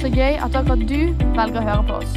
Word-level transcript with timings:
Så 0.00 0.08
gøy 0.08 0.38
at 0.40 0.54
akkurat 0.56 0.80
du 0.88 1.12
velger 1.36 1.60
å 1.60 1.62
høre 1.66 1.82
på 1.84 1.96
oss. 2.00 2.14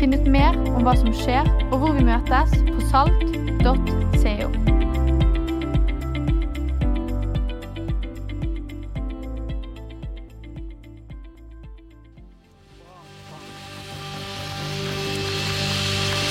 Finn 0.00 0.14
ut 0.16 0.24
mer 0.24 0.56
om 0.72 0.86
hva 0.86 0.94
som 0.96 1.10
skjer, 1.12 1.44
og 1.68 1.82
hvor 1.82 1.92
vi 1.92 2.04
møtes 2.06 2.54
på 2.64 2.80
salt.co. 2.88 4.48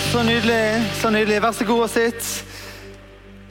Så 0.10 0.26
nydelig. 0.26 0.66
så 0.94 1.14
nydelig. 1.14 1.42
Vær 1.46 1.52
så 1.52 1.70
god 1.70 1.86
og 1.86 1.90
sitt. 1.90 2.53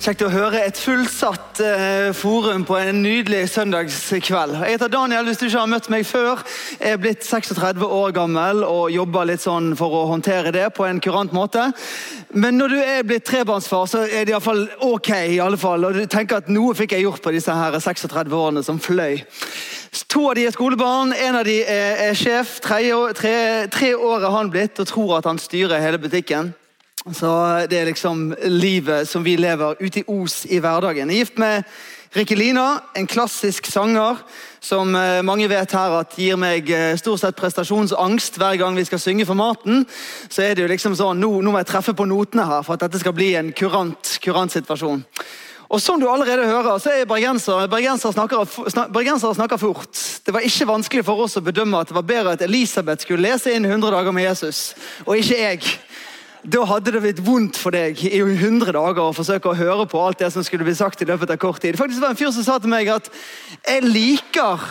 Kjekt 0.03 0.25
å 0.27 0.33
høre 0.33 0.59
et 0.67 0.79
fullsatt 0.83 1.61
eh, 1.63 2.09
forum 2.19 2.65
på 2.67 2.75
en 2.75 2.97
nydelig 3.05 3.45
søndagskveld. 3.53 4.57
Jeg 4.59 4.75
heter 4.75 4.91
Daniel, 4.91 5.29
hvis 5.29 5.39
du 5.39 5.45
ikke 5.47 5.61
har 5.61 5.69
møtt 5.71 5.87
meg 5.95 6.03
før. 6.09 6.41
Jeg 6.81 6.97
er 6.97 6.99
blitt 6.99 7.23
36 7.23 7.85
år 7.87 8.15
gammel 8.17 8.65
og 8.67 8.91
jobber 8.91 9.29
litt 9.31 9.45
sånn 9.45 9.77
for 9.79 9.95
å 9.95 10.01
håndtere 10.11 10.51
det 10.57 10.65
på 10.75 10.89
en 10.89 10.99
kurant 10.99 11.31
måte. 11.37 11.69
Men 12.35 12.59
når 12.59 12.75
du 12.75 12.81
er 12.81 13.07
blitt 13.07 13.29
trebarnsfar, 13.31 13.87
så 13.93 14.01
er 14.09 14.27
det 14.27 14.35
iallfall 14.35 14.65
ok. 14.89 15.13
I 15.37 15.39
alle 15.45 15.61
fall. 15.63 15.87
Og 15.87 15.95
du 15.95 16.03
tenker 16.11 16.43
at 16.43 16.51
noe 16.51 16.75
fikk 16.75 16.97
jeg 16.97 17.05
gjort 17.07 17.23
på 17.23 17.35
disse 17.37 17.55
her 17.55 17.79
36 17.79 18.35
årene 18.41 18.65
som 18.67 18.81
fløy. 18.83 19.21
To 20.11 20.25
av 20.33 20.35
de 20.35 20.49
er 20.49 20.57
skolebarn, 20.57 21.15
en 21.15 21.39
av 21.39 21.47
de 21.47 21.61
er, 21.63 22.11
sjef. 22.19 22.57
Tre, 22.65 22.83
tre, 23.15 23.37
tre 23.71 23.95
år 23.95 24.27
er 24.27 24.35
han 24.35 24.51
blitt 24.51 24.83
og 24.83 24.91
tror 24.91 25.15
at 25.21 25.31
han 25.31 25.39
styrer 25.39 25.79
hele 25.85 26.03
butikken. 26.03 26.51
Så 27.11 27.67
Det 27.71 27.79
er 27.79 27.85
liksom 27.91 28.35
livet 28.47 29.09
som 29.09 29.25
vi 29.25 29.37
lever 29.37 29.75
ute 29.81 30.01
i 30.01 30.05
Os 30.07 30.45
i 30.47 30.59
hverdagen. 30.59 31.11
Jeg 31.11 31.17
er 31.17 31.25
gift 31.25 31.39
med 31.39 31.65
Rikkelina, 32.15 32.83
en 32.95 33.07
klassisk 33.07 33.67
sanger 33.67 34.21
som 34.61 34.95
eh, 34.95 35.23
mange 35.25 35.49
vet 35.49 35.73
her 35.73 35.95
at 35.97 36.13
gir 36.15 36.37
meg 36.37 36.69
eh, 36.71 36.93
stort 37.01 37.23
sett 37.23 37.39
prestasjonsangst 37.39 38.37
hver 38.37 38.59
gang 38.61 38.77
vi 38.77 38.85
skal 38.85 39.01
synge 39.01 39.27
for 39.27 39.35
maten. 39.35 39.87
Så 40.29 40.45
er 40.45 40.55
det 40.55 40.63
jo 40.63 40.69
liksom 40.69 40.95
sånn, 40.95 41.19
nå, 41.19 41.41
nå 41.41 41.55
må 41.55 41.63
jeg 41.63 41.71
treffe 41.73 41.95
på 41.97 42.07
notene 42.07 42.45
her 42.47 42.63
for 42.63 42.77
at 42.77 42.85
dette 42.85 43.01
skal 43.01 43.17
bli 43.17 43.33
en 43.41 43.49
kurant, 43.57 44.19
kurant 44.23 44.53
situasjon. 44.53 45.03
Og 45.73 45.81
Som 45.81 46.01
du 46.01 46.05
allerede 46.11 46.45
hører, 46.45 46.77
så 46.79 46.93
er 46.93 47.09
bergensere 47.09 47.65
bergensere 47.73 48.13
snakker, 48.13 48.45
bergenser 48.93 49.33
snakker 49.33 49.57
fort. 49.57 49.97
Det 50.27 50.35
var 50.37 50.45
ikke 50.45 50.69
vanskelig 50.69 51.05
for 51.07 51.25
oss 51.25 51.39
å 51.41 51.43
bedømme 51.43 51.81
at 51.81 51.89
det 51.89 51.97
var 51.97 52.05
bedre 52.05 52.35
at 52.37 52.45
Elisabeth 52.45 53.07
skulle 53.07 53.25
lese 53.25 53.57
inn 53.57 53.65
100 53.65 53.89
dager 53.97 54.13
med 54.13 54.29
Jesus, 54.29 54.75
og 55.07 55.17
ikke 55.17 55.41
jeg 55.41 55.65
da 56.43 56.65
hadde 56.67 56.91
det 56.91 57.01
blitt 57.05 57.21
vondt 57.23 57.59
for 57.61 57.75
deg 57.75 58.01
i 58.03 58.19
100 58.19 58.73
dager 58.75 59.03
å 59.05 59.15
forsøke 59.15 59.53
å 59.53 59.59
høre 59.59 59.87
på 59.87 60.01
alt 60.03 60.19
det 60.19 60.33
som 60.35 60.43
skulle 60.43 60.67
bli 60.67 60.75
sagt 60.75 61.03
i 61.03 61.07
løpet 61.07 61.31
av 61.31 61.39
kort 61.39 61.63
tid. 61.63 61.79
Faktisk 61.79 62.03
var 62.03 62.11
det 62.11 62.17
en 62.17 62.23
fyr 62.25 62.33
som 62.35 62.47
sa 62.47 62.59
til 62.59 62.73
meg 62.73 62.89
at 62.91 63.11
'jeg 63.67 63.83
liker' 63.83 64.67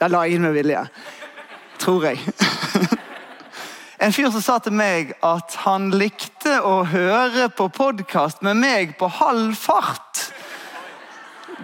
Der 0.00 0.08
la 0.08 0.24
jeg 0.24 0.34
inn 0.34 0.42
med 0.42 0.52
vilje. 0.52 0.88
Tror 1.78 2.04
jeg. 2.04 2.18
En 4.04 4.12
fyr 4.12 4.26
som 4.30 4.42
sa 4.42 4.58
til 4.58 4.74
meg 4.76 5.14
at 5.24 5.54
han 5.62 5.86
likte 5.94 6.58
å 6.60 6.82
høre 6.84 7.46
på 7.48 7.70
podkast 7.72 8.42
med 8.42 8.58
meg 8.60 8.98
på 8.98 9.06
halv 9.06 9.54
fart. 9.56 10.34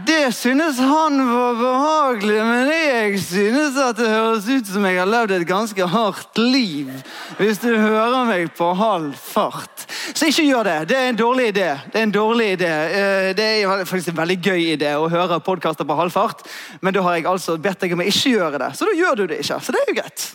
Det 0.07 0.33
synes 0.35 0.79
han 0.79 1.19
var 1.29 1.55
behagelig, 1.55 2.45
men 2.45 2.69
jeg 2.71 3.21
synes 3.21 3.77
at 3.77 3.99
det 3.99 4.09
høres 4.09 4.49
ut 4.49 4.69
som 4.69 4.85
jeg 4.87 4.99
har 5.01 5.09
levd 5.09 5.35
et 5.35 5.47
ganske 5.49 5.87
hardt 5.87 6.39
liv. 6.39 6.91
Hvis 7.39 7.59
du 7.59 7.69
hører 7.75 8.25
meg 8.29 8.53
på 8.57 8.71
halv 8.79 9.15
fart. 9.19 9.87
Så 10.15 10.31
ikke 10.31 10.47
gjør 10.47 10.69
det. 10.69 10.77
Det 10.89 10.99
er 10.99 11.09
en 11.11 11.19
dårlig 11.19 11.49
idé. 11.53 11.69
Det 11.93 12.01
er 12.01 12.07
en 12.07 12.15
dårlig 12.15 12.53
idé. 12.53 12.71
Eh, 12.71 13.31
det 13.37 13.49
er 13.49 13.85
faktisk 13.85 14.13
en 14.13 14.21
veldig 14.21 14.39
gøy 14.45 14.63
idé 14.77 14.93
å 14.97 15.09
høre 15.11 15.41
podkaster 15.45 15.89
på 15.89 15.99
halv 15.99 16.15
fart, 16.15 16.47
men 16.81 16.95
da 16.95 17.03
har 17.05 17.19
jeg 17.19 17.27
altså 17.27 17.59
bedt 17.59 17.83
deg 17.83 17.97
om 17.97 18.05
å 18.05 18.09
ikke 18.13 18.37
gjøre 18.37 18.63
det. 18.63 18.71
Så 18.79 18.89
da 18.89 18.97
gjør 18.97 19.21
du 19.21 19.27
det 19.27 19.43
ikke. 19.43 19.59
Så 19.61 19.75
det 19.75 19.83
er 19.83 19.91
jo 19.91 19.99
greit. 19.99 20.29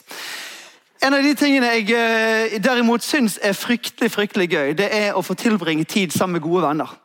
En 1.06 1.16
av 1.16 1.24
de 1.24 1.34
tingene 1.38 1.74
jeg 1.78 1.90
eh, 1.96 2.60
derimot 2.64 3.04
syns 3.04 3.40
er 3.44 3.58
fryktelig, 3.58 4.12
fryktelig 4.12 4.52
gøy, 4.52 4.76
det 4.78 4.92
er 4.94 5.16
å 5.16 5.26
få 5.26 5.38
tilbringe 5.40 5.88
tid 5.88 6.14
sammen 6.14 6.40
med 6.40 6.46
gode 6.46 6.68
venner 6.68 7.00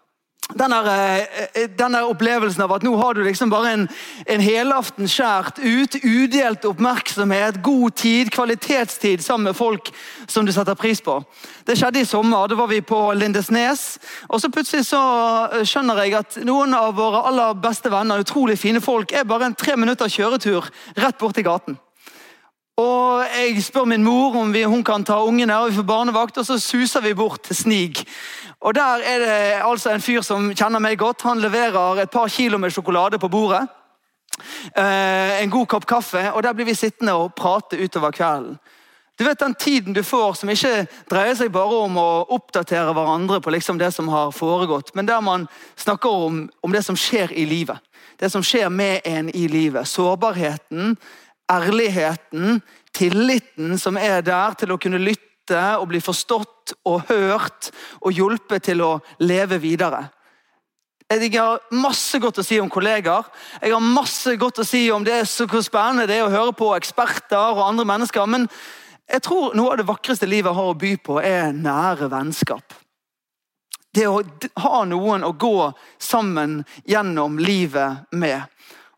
denne, 0.58 0.78
eh, 1.54 1.68
denne, 1.78 2.02
opplevelsen 2.10 2.62
av 2.64 2.72
at 2.72 2.84
nå 2.86 2.94
har 2.96 3.14
du 3.14 3.22
liksom 3.24 3.50
bare 3.50 3.72
en, 3.74 3.88
en 4.26 4.40
helaften 4.40 5.08
skjært 5.08 5.60
ut, 5.62 5.96
udelt 6.02 6.64
oppmerksomhet, 6.64 7.60
god 7.62 7.96
tid, 7.98 8.30
kvalitetstid 8.34 9.22
sammen 9.24 9.50
med 9.50 9.58
folk 9.58 9.92
som 10.26 10.46
du 10.46 10.52
setter 10.52 10.78
pris 10.78 11.00
på. 11.00 11.20
Det 11.66 11.76
skjedde 11.78 12.02
i 12.02 12.08
sommer. 12.08 12.48
Da 12.48 12.58
var 12.58 12.70
vi 12.70 12.80
på 12.80 13.12
Lindesnes. 13.14 13.98
og 14.28 14.40
så 14.40 14.50
Plutselig 14.50 14.86
så 14.88 15.02
eh, 15.52 15.66
skjønner 15.68 16.02
jeg 16.04 16.18
at 16.18 16.40
noen 16.44 16.74
av 16.74 16.96
våre 16.98 17.22
aller 17.30 17.54
beste 17.60 17.92
venner, 17.92 18.24
utrolig 18.24 18.58
fine 18.58 18.80
folk, 18.80 19.12
er 19.12 19.28
bare 19.28 19.50
en 19.50 19.54
tre 19.54 19.76
minutter 19.76 20.10
kjøretur 20.10 20.66
rett 20.98 21.18
borti 21.20 21.46
gaten. 21.46 21.78
Og 22.80 23.24
Jeg 23.30 23.62
spør 23.62 23.84
min 23.84 24.04
mor 24.04 24.36
om 24.40 24.52
vi, 24.52 24.62
hun 24.64 24.84
kan 24.84 25.04
ta 25.04 25.18
ungene, 25.26 25.56
og 25.58 25.70
vi 25.70 25.76
får 25.76 25.86
barnevakt, 25.88 26.38
og 26.40 26.46
så 26.46 26.58
suser 26.58 27.02
vi 27.04 27.14
bort 27.14 27.42
til 27.44 27.56
Snig. 27.56 28.04
Og 28.60 28.74
Der 28.74 29.00
er 29.04 29.18
det 29.18 29.62
altså 29.64 29.90
en 29.90 30.00
fyr 30.04 30.20
som 30.20 30.50
kjenner 30.54 30.78
meg 30.78 30.98
godt. 30.98 31.22
Han 31.22 31.40
leverer 31.40 32.02
et 32.02 32.10
par 32.10 32.28
kilo 32.28 32.58
med 32.58 32.70
sjokolade 32.70 33.18
på 33.18 33.28
bordet. 33.28 33.62
Eh, 34.76 35.42
en 35.42 35.50
god 35.50 35.66
kopp 35.66 35.86
kaffe, 35.86 36.32
og 36.32 36.42
der 36.42 36.52
blir 36.52 36.68
vi 36.68 36.74
sittende 36.74 37.14
og 37.16 37.34
prate 37.34 37.80
utover 37.80 38.10
kvelden. 38.10 38.58
Du 39.18 39.24
vet 39.24 39.38
Den 39.38 39.54
tiden 39.54 39.92
du 39.92 40.02
får 40.02 40.34
som 40.34 40.48
ikke 40.48 40.86
dreier 41.10 41.34
seg 41.36 41.50
bare 41.52 41.80
om 41.84 41.96
å 42.00 42.24
oppdatere 42.32 42.94
hverandre 42.96 43.40
på 43.44 43.52
liksom 43.52 43.78
det 43.78 43.90
som 43.92 44.08
har 44.08 44.32
foregått, 44.32 44.94
men 44.94 45.06
der 45.06 45.20
man 45.20 45.44
snakker 45.76 46.08
om, 46.08 46.46
om 46.62 46.72
det 46.72 46.84
som 46.84 46.96
skjer 46.96 47.32
i 47.32 47.44
livet. 47.44 47.76
Det 48.16 48.30
som 48.32 48.42
skjer 48.42 48.68
med 48.68 49.00
en 49.04 49.28
i 49.36 49.46
livet. 49.48 49.88
Sårbarheten, 49.88 50.96
ærligheten, 51.52 52.62
tilliten 52.96 53.78
som 53.78 53.96
er 53.96 54.22
der 54.24 54.56
til 54.56 54.72
å 54.72 54.80
kunne 54.80 55.00
lytte 55.00 55.29
og 55.58 55.88
bli 55.90 56.00
forstått 56.04 56.74
og 56.86 57.08
hørt 57.10 57.70
og 58.00 58.12
hjulpet 58.14 58.68
til 58.70 58.82
å 58.84 58.92
leve 59.24 59.58
videre. 59.62 60.06
Jeg 61.10 61.32
har 61.34 61.64
masse 61.74 62.20
godt 62.22 62.38
å 62.38 62.44
si 62.46 62.60
om 62.62 62.68
kollegaer. 62.70 63.26
Jeg 63.58 63.72
har 63.74 63.82
masse 63.82 64.36
godt 64.38 64.60
å 64.62 64.66
si 64.66 64.84
om 64.94 65.02
det 65.02 65.24
så 65.26 65.48
hvor 65.50 65.64
spennende 65.66 66.06
det 66.06 66.20
er 66.20 66.28
å 66.28 66.30
høre 66.30 66.54
på 66.54 66.68
eksperter 66.76 67.56
og 67.56 67.64
andre 67.64 67.86
mennesker. 67.88 68.28
Men 68.30 68.46
jeg 69.10 69.24
tror 69.26 69.56
noe 69.58 69.72
av 69.72 69.80
det 69.80 69.88
vakreste 69.88 70.28
livet 70.30 70.54
har 70.54 70.70
å 70.70 70.78
by 70.78 70.92
på, 71.02 71.18
er 71.18 71.50
nære 71.50 72.06
vennskap. 72.12 72.76
Det 73.90 74.06
å 74.06 74.20
ha 74.62 74.84
noen 74.86 75.26
å 75.26 75.32
gå 75.34 75.72
sammen 75.98 76.60
gjennom 76.86 77.40
livet 77.42 78.06
med. 78.14 78.46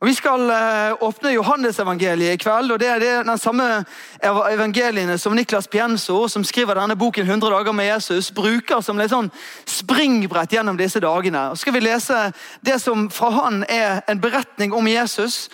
Og 0.02 0.08
Vi 0.08 0.14
skal 0.14 0.50
eh, 0.50 0.96
åpne 1.00 1.30
Johannesevangeliet 1.30 2.34
i 2.34 2.36
kveld. 2.36 2.72
og 2.72 2.80
Det 2.80 2.88
er 2.88 3.22
den 3.22 3.38
samme 3.38 3.84
evangeliene 4.22 5.18
som 5.18 5.32
Niklas 5.32 5.68
Pienso, 5.68 6.28
som 6.28 6.44
skriver 6.44 6.74
denne 6.74 6.96
boken 6.96 7.22
100 7.22 7.50
dager 7.50 7.72
med 7.72 7.86
Jesus, 7.86 8.32
bruker 8.34 8.80
som 8.82 8.98
et 8.98 9.12
sånn 9.12 9.30
springbrett 9.62 10.56
gjennom 10.56 10.76
disse 10.76 10.98
dagene. 10.98 11.44
Og 11.52 11.58
skal 11.58 11.76
vi 11.76 11.84
lese 11.86 12.32
det 12.66 12.80
som 12.82 13.06
fra 13.14 13.30
han 13.30 13.62
er 13.68 14.02
en 14.10 14.18
beretning 14.20 14.74
om 14.74 14.88
Jesus. 14.90 15.48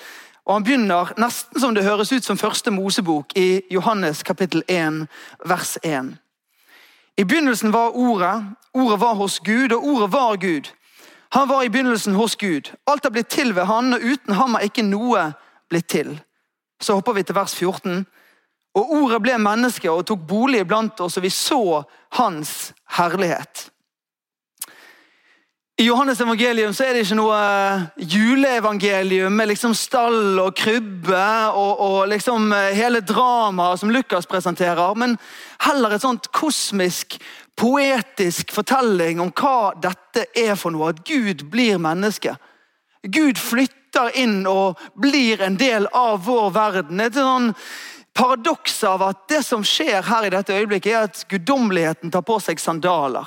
og 0.46 0.54
Han 0.54 0.64
begynner 0.64 1.12
nesten 1.20 1.60
som 1.60 1.74
det 1.74 1.84
høres 1.84 2.12
ut 2.12 2.24
som 2.24 2.40
første 2.40 2.70
Mosebok 2.70 3.36
i 3.36 3.60
Johannes 3.70 4.22
kapittel 4.22 4.64
1, 4.68 5.04
vers 5.44 5.76
1. 5.84 6.16
I 7.18 7.24
begynnelsen 7.24 7.72
var 7.72 7.92
Ordet, 7.96 8.44
Ordet 8.72 9.00
var 9.00 9.14
hos 9.14 9.40
Gud, 9.40 9.72
og 9.72 9.84
Ordet 9.84 10.12
var 10.12 10.36
Gud. 10.36 10.72
Han 11.36 11.48
var 11.48 11.62
i 11.62 11.68
begynnelsen 11.68 12.14
hos 12.14 12.36
Gud. 12.36 12.70
Alt 12.86 13.04
er 13.04 13.12
blitt 13.12 13.28
til 13.28 13.54
ved 13.56 13.68
han, 13.68 13.92
og 13.94 14.04
uten 14.04 14.34
ham 14.34 14.56
er 14.56 14.68
ikke 14.68 14.86
noe 14.86 15.30
blitt 15.68 15.88
til. 15.92 16.14
Så 16.80 16.96
hopper 16.96 17.16
vi 17.18 17.22
til 17.22 17.36
vers 17.36 17.54
14. 17.54 18.06
Og 18.78 18.92
ordet 19.02 19.22
ble 19.22 19.38
menneske 19.42 19.90
og 19.90 20.06
tok 20.08 20.22
bolig 20.28 20.62
iblant 20.62 21.00
oss, 21.04 21.18
og 21.18 21.26
vi 21.26 21.32
så 21.34 21.82
hans 22.16 22.72
herlighet. 22.98 23.68
I 25.78 25.84
Johannes 25.86 26.20
evangelium 26.20 26.72
så 26.74 26.88
er 26.88 26.96
det 26.96 27.04
ikke 27.04 27.16
noe 27.20 27.34
eh, 27.38 27.82
juleevangelium 28.10 29.36
med 29.38 29.46
liksom 29.52 29.76
stall 29.78 30.40
og 30.42 30.56
krybbe 30.58 31.26
og, 31.54 31.82
og 31.84 31.98
liksom 32.10 32.50
eh, 32.50 32.72
hele 32.74 32.98
dramaet 33.06 33.78
som 33.78 33.92
Lukas 33.94 34.26
presenterer, 34.26 34.96
men 34.98 35.14
heller 35.62 35.94
et 35.94 36.02
sånt 36.02 36.26
kosmisk 36.34 37.14
poetisk 37.58 38.52
fortelling 38.54 39.20
om 39.20 39.32
hva 39.34 39.74
dette 39.82 40.28
er 40.38 40.54
for 40.58 40.74
noe. 40.74 40.92
At 40.94 41.02
Gud 41.08 41.48
blir 41.52 41.80
menneske. 41.82 42.36
Gud 43.02 43.38
flytter 43.38 44.14
inn 44.18 44.42
og 44.46 44.78
blir 44.98 45.42
en 45.44 45.58
del 45.58 45.88
av 45.96 46.24
vår 46.26 46.50
verden. 46.54 46.98
Det 46.98 47.10
Et 47.10 47.18
sånn 47.18 47.52
paradoks 48.18 48.82
av 48.84 49.02
at 49.02 49.28
det 49.30 49.42
som 49.46 49.64
skjer 49.64 50.02
her 50.02 50.26
i 50.26 50.32
dette 50.34 50.54
øyeblikket, 50.54 50.92
er 50.92 51.06
at 51.06 51.24
guddommeligheten 51.30 52.10
tar 52.10 52.24
på 52.26 52.38
seg 52.42 52.58
sandaler. 52.58 53.26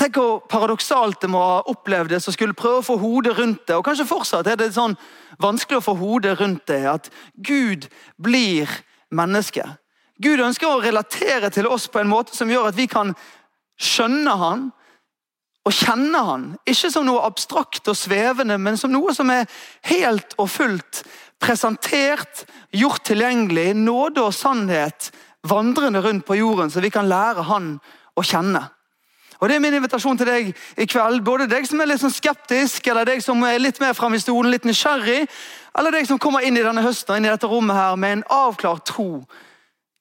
Tenk 0.00 0.16
hvor 0.16 0.40
paradoksalt 0.48 1.20
det 1.20 1.28
må 1.30 1.40
ha 1.44 1.58
opplevd 1.68 2.14
det 2.14 2.22
som 2.24 2.32
skulle 2.32 2.56
prøve 2.56 2.80
å 2.80 2.86
få 2.86 2.96
hodet 3.02 3.36
rundt 3.36 3.66
det. 3.68 3.76
Og 3.76 3.84
kanskje 3.84 4.08
fortsatt 4.08 4.48
er 4.48 4.56
det 4.56 4.72
sånn 4.72 4.96
vanskelig 5.42 5.82
å 5.82 5.84
få 5.84 5.94
hodet 6.00 6.38
rundt 6.40 6.64
det. 6.70 6.80
At 6.88 7.10
Gud 7.36 7.90
blir 8.16 8.72
menneske. 9.12 9.66
Gud 10.22 10.40
ønsker 10.40 10.70
å 10.70 10.82
relatere 10.82 11.50
til 11.50 11.66
oss 11.66 11.88
på 11.90 12.02
en 12.02 12.10
måte 12.10 12.36
som 12.36 12.50
gjør 12.50 12.70
at 12.70 12.78
vi 12.78 12.86
kan 12.90 13.14
skjønne 13.80 14.36
han, 14.38 14.70
og 15.62 15.74
kjenne 15.74 16.22
han. 16.26 16.46
Ikke 16.66 16.90
som 16.90 17.06
noe 17.06 17.22
abstrakt 17.26 17.86
og 17.90 17.98
svevende, 17.98 18.58
men 18.58 18.78
som 18.78 18.90
noe 18.90 19.14
som 19.14 19.30
er 19.30 19.46
helt 19.90 20.34
og 20.42 20.50
fullt 20.50 21.02
presentert, 21.42 22.44
gjort 22.74 23.04
tilgjengelig, 23.06 23.72
nåde 23.78 24.22
og 24.22 24.34
sannhet 24.34 25.10
vandrende 25.46 26.02
rundt 26.02 26.26
på 26.26 26.38
jorden, 26.38 26.70
så 26.70 26.82
vi 26.82 26.90
kan 26.94 27.08
lære 27.10 27.46
han 27.48 27.76
å 28.14 28.22
kjenne. 28.26 28.62
Og 29.42 29.48
Det 29.48 29.56
er 29.56 29.60
min 29.60 29.74
invitasjon 29.74 30.18
til 30.18 30.28
deg 30.28 30.50
i 30.78 30.84
kveld. 30.86 31.24
Både 31.26 31.48
deg 31.50 31.64
som 31.66 31.80
er 31.82 31.88
litt 31.90 31.98
sånn 31.98 32.14
skeptisk, 32.14 32.86
eller 32.86 33.08
deg 33.08 33.24
som 33.24 33.40
er 33.42 33.58
litt 33.58 33.80
mer 33.82 33.96
frem 33.98 34.14
i 34.14 34.20
stolen, 34.22 34.52
litt 34.54 34.68
nysgjerrig, 34.68 35.24
eller 35.78 35.96
deg 35.96 36.06
som 36.06 36.20
kommer 36.22 36.46
inn 36.46 36.60
i 36.60 36.62
denne 36.62 36.84
høsten 36.84 37.18
inn 37.18 37.26
i 37.26 37.32
dette 37.32 37.50
rommet 37.50 37.74
her 37.74 37.98
med 37.98 38.20
en 38.20 38.22
avklart 38.30 38.86
tro. 38.92 39.24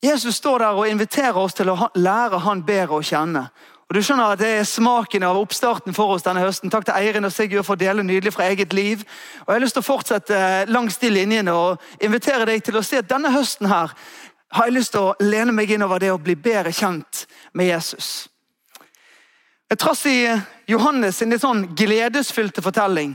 Jesus 0.01 0.35
står 0.35 0.59
der 0.59 0.79
og 0.79 0.89
inviterer 0.89 1.37
oss 1.37 1.53
til 1.53 1.69
å 1.69 1.91
lære 1.95 2.39
han 2.41 2.63
bedre 2.65 2.97
å 2.97 3.05
kjenne. 3.05 3.45
Og 3.91 3.95
du 3.95 4.01
skjønner 4.01 4.33
at 4.33 4.39
Det 4.39 4.47
er 4.47 4.63
smaken 4.63 5.23
av 5.27 5.37
oppstarten 5.37 5.93
for 5.93 6.15
oss 6.15 6.23
denne 6.23 6.41
høsten. 6.41 6.71
Takk 6.71 6.85
til 6.87 6.95
Eirin 6.95 7.27
og 7.27 7.33
Sigurd 7.35 7.65
for 7.67 7.75
å 7.75 7.81
dele 7.81 8.03
nydelig 8.03 8.33
fra 8.33 8.47
eget 8.47 8.73
liv. 8.73 9.03
Og 9.43 9.47
Jeg 9.51 9.53
har 9.53 9.63
lyst 9.65 9.75
til 9.75 9.83
å 9.83 9.89
fortsette 9.89 10.37
langs 10.71 10.97
de 10.97 11.09
linjene 11.09 11.51
og 11.53 11.81
invitere 11.99 12.47
deg 12.47 12.63
til 12.63 12.79
å 12.79 12.83
se 12.87 13.01
at 13.03 13.09
denne 13.09 13.33
høsten 13.35 13.67
her 13.67 13.91
har 14.51 14.67
jeg 14.67 14.75
lyst 14.75 14.95
til 14.95 15.09
å 15.09 15.15
lene 15.19 15.51
meg 15.51 15.71
innover 15.71 15.99
det 15.99 16.11
å 16.11 16.19
bli 16.19 16.35
bedre 16.35 16.71
kjent 16.71 17.25
med 17.53 17.67
Jesus. 17.67 18.29
Trass 19.77 20.05
i 20.05 20.23
Johannes 20.67 21.19
sin 21.19 21.31
litt 21.31 21.43
sånn 21.43 21.69
gledesfylte 21.75 22.63
fortelling. 22.63 23.13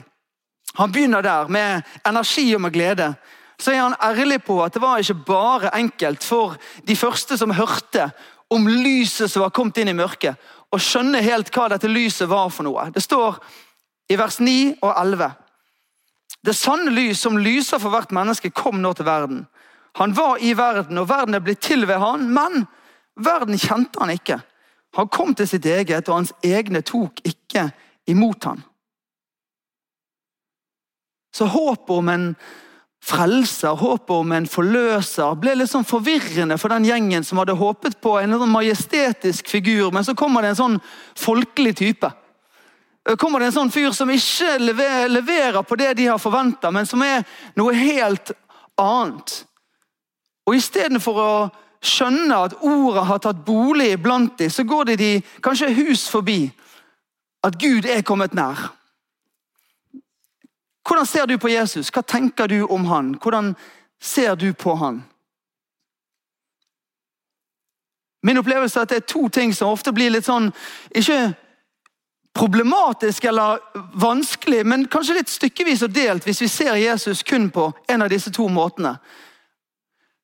Han 0.77 0.93
begynner 0.93 1.25
der 1.25 1.49
med 1.49 1.83
energi 2.05 2.47
og 2.57 2.63
med 2.65 2.73
glede. 2.73 3.15
Så 3.61 3.73
er 3.73 3.81
han 3.81 3.97
ærlig 4.03 4.43
på 4.45 4.59
at 4.65 4.75
det 4.75 4.83
var 4.83 5.01
ikke 5.01 5.25
bare 5.27 5.73
enkelt 5.79 6.25
for 6.25 6.57
de 6.87 6.97
første 6.97 7.39
som 7.39 7.55
hørte 7.57 8.11
om 8.53 8.69
lyset 8.69 9.33
som 9.33 9.43
var 9.43 9.55
kommet 9.55 9.81
inn 9.81 9.91
i 9.91 9.97
mørket, 9.97 10.37
og 10.73 10.83
skjønne 10.83 11.23
helt 11.25 11.51
hva 11.55 11.71
dette 11.73 11.89
lyset 11.91 12.29
var 12.31 12.51
for 12.55 12.67
noe. 12.67 12.91
Det 12.95 13.03
står 13.03 13.39
i 14.13 14.19
vers 14.19 14.39
9 14.43 14.77
og 14.83 14.93
11. 14.93 15.31
Det 16.47 16.55
sanne 16.55 16.93
lys 16.95 17.23
som 17.23 17.39
lyser 17.39 17.81
for 17.83 17.91
hvert 17.95 18.13
menneske, 18.15 18.53
kom 18.55 18.83
nå 18.83 18.93
til 18.95 19.09
verden. 19.09 19.47
Han 19.99 20.13
var 20.15 20.43
i 20.45 20.53
verden, 20.59 20.99
og 20.99 21.09
verden 21.09 21.35
er 21.35 21.43
blitt 21.43 21.65
til 21.65 21.87
ved 21.89 21.99
han, 22.03 22.29
men 22.31 22.67
verden 23.17 23.59
kjente 23.59 24.03
han 24.03 24.13
ikke. 24.13 24.39
Han 24.97 25.09
kom 25.09 25.35
til 25.35 25.49
sitt 25.49 25.67
eget, 25.67 26.09
og 26.09 26.21
hans 26.21 26.35
egne 26.45 26.85
tok 26.87 27.23
ikke 27.25 27.71
imot 28.09 28.45
han. 28.45 28.63
Så 31.35 31.49
håpet 31.53 31.93
om 31.97 32.09
en 32.09 32.29
frelser, 33.05 33.77
håpet 33.79 34.11
om 34.11 34.33
en 34.33 34.49
forløser, 34.51 35.35
ble 35.39 35.55
litt 35.57 35.71
sånn 35.71 35.87
forvirrende 35.87 36.59
for 36.59 36.73
den 36.75 36.87
gjengen 36.89 37.25
som 37.25 37.39
hadde 37.39 37.57
håpet 37.59 38.01
på 38.03 38.17
en 38.19 38.35
sånn 38.35 38.53
majestetisk 38.53 39.51
figur, 39.51 39.93
men 39.95 40.05
så 40.05 40.17
kommer 40.19 40.43
det 40.43 40.55
en 40.55 40.63
sånn 40.63 40.79
folkelig 41.19 41.77
type. 41.79 42.11
kommer 43.19 43.41
det 43.41 43.47
en 43.47 43.59
sånn 43.61 43.71
fyr 43.71 43.93
som 43.95 44.11
ikke 44.11 44.57
leverer 44.59 45.63
på 45.63 45.77
det 45.77 45.95
de 45.95 46.07
har 46.07 46.19
forventa, 46.19 46.71
men 46.71 46.87
som 46.87 47.03
er 47.03 47.23
noe 47.55 47.75
helt 47.75 48.33
annet. 48.77 49.45
Og 50.47 50.57
Istedenfor 50.57 51.21
å 51.23 51.33
skjønne 51.83 52.39
at 52.49 52.57
ordet 52.63 53.05
har 53.07 53.19
tatt 53.23 53.45
bolig 53.47 53.97
blant 54.03 54.39
dem, 54.39 54.51
så 54.51 54.65
går 54.65 54.97
de 54.97 55.11
kanskje 55.43 55.75
hus 55.75 56.09
forbi 56.11 56.51
at 57.47 57.59
Gud 57.61 57.87
er 57.87 58.03
kommet 58.03 58.35
nær. 58.35 58.73
Hvordan 60.87 61.07
ser 61.07 61.27
du 61.27 61.39
på 61.39 61.49
Jesus? 61.49 61.91
Hva 61.91 62.03
tenker 62.03 62.49
du 62.49 62.63
om 62.63 62.85
han? 62.87 63.15
Hvordan 63.23 63.55
ser 64.03 64.35
du 64.35 64.53
på 64.55 64.75
han? 64.75 65.03
Min 68.23 68.39
opplevelse 68.39 68.79
er 68.79 68.87
at 68.87 68.95
det 68.95 68.97
er 68.97 69.11
to 69.11 69.29
ting 69.29 69.55
som 69.55 69.71
ofte 69.71 69.93
blir 69.95 70.11
litt 70.11 70.27
sånn 70.27 70.49
Ikke 70.91 71.35
problematisk 72.37 73.25
eller 73.25 73.63
vanskelig, 73.97 74.61
men 74.67 74.83
kanskje 74.93 75.15
litt 75.17 75.31
stykkevis 75.33 75.87
og 75.87 75.95
delt 75.97 76.27
hvis 76.27 76.43
vi 76.43 76.49
ser 76.53 76.75
Jesus 76.77 77.23
kun 77.25 77.49
på 77.51 77.71
en 77.89 78.05
av 78.05 78.11
disse 78.13 78.29
to 78.35 78.45
måtene. 78.53 78.93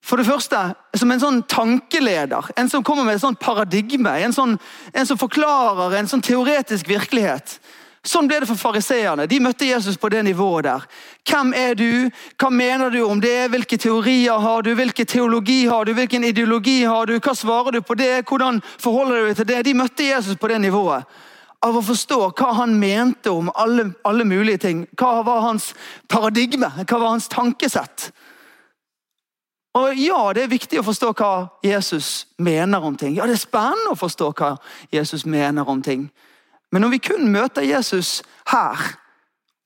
For 0.05 0.21
det 0.21 0.27
første, 0.27 0.59
som 0.99 1.15
en 1.15 1.23
sånn 1.23 1.41
tankeleder, 1.49 2.51
en 2.59 2.69
som 2.69 2.85
kommer 2.85 3.07
med 3.07 3.17
et 3.17 3.23
sånt 3.23 3.41
paradigme. 3.41 4.13
En, 4.27 4.35
sånn, 4.35 4.57
en 4.93 5.09
som 5.09 5.21
forklarer 5.21 5.95
en 5.97 6.11
sånn 6.11 6.25
teoretisk 6.27 6.91
virkelighet. 6.91 7.55
Sånn 8.03 8.27
ble 8.27 8.41
det 8.43 8.49
for 8.51 8.59
fariseerne. 8.59 9.29
De 9.31 9.39
møtte 9.39 9.69
Jesus 9.69 9.95
på 10.01 10.09
det 10.11 10.25
nivået 10.27 10.67
der. 10.67 10.87
Hvem 11.29 11.53
er 11.55 11.77
du? 11.79 12.09
Hva 12.35 12.49
mener 12.51 12.91
du 12.91 12.99
om 13.07 13.21
det? 13.23 13.47
Hvilke 13.53 13.79
teorier 13.79 14.43
har 14.43 14.65
du? 14.67 14.73
Hvilken 14.75 15.07
teologi 15.07 15.61
har 15.71 15.87
du? 15.87 15.93
Hvilken 15.95 16.25
ideologi 16.27 16.81
har 16.83 17.07
du? 17.07 17.21
Hva 17.23 17.35
svarer 17.39 17.77
du 17.77 17.81
på 17.87 17.95
det? 17.95 18.25
Hvordan 18.27 18.59
forholder 18.83 19.21
du 19.21 19.29
deg 19.29 19.37
til 19.39 19.49
det? 19.53 19.61
De 19.69 19.75
møtte 19.79 20.09
Jesus 20.09 20.41
på 20.41 20.51
det 20.51 20.59
nivået. 20.65 21.07
Av 21.63 21.79
å 21.79 21.85
forstå 21.87 22.19
hva 22.41 22.49
han 22.59 22.75
mente 22.75 23.31
om 23.31 23.53
alle, 23.55 23.93
alle 24.03 24.27
mulige 24.27 24.65
ting. 24.67 24.83
Hva 24.99 25.21
var 25.23 25.47
hans 25.47 25.71
paradigme? 26.11 26.73
Hva 26.83 26.99
var 26.99 27.15
hans 27.15 27.31
tankesett? 27.31 28.11
Og 29.79 29.95
Ja, 29.97 30.33
det 30.35 30.43
er 30.43 30.51
viktig 30.51 30.83
å 30.83 30.89
forstå 30.91 31.13
hva 31.15 31.33
Jesus 31.63 32.27
mener 32.43 32.83
om 32.83 32.99
ting. 32.99 33.15
Ja, 33.15 33.31
det 33.31 33.39
er 33.39 33.47
spennende 33.47 33.95
å 33.95 34.01
forstå 34.03 34.35
hva 34.35 34.57
Jesus 34.91 35.23
mener 35.23 35.71
om 35.71 35.87
ting. 35.87 36.11
Men 36.73 36.85
når 36.85 36.95
vi 36.95 37.03
kun 37.05 37.29
møter 37.33 37.63
Jesus 37.63 38.23
her, 38.49 38.81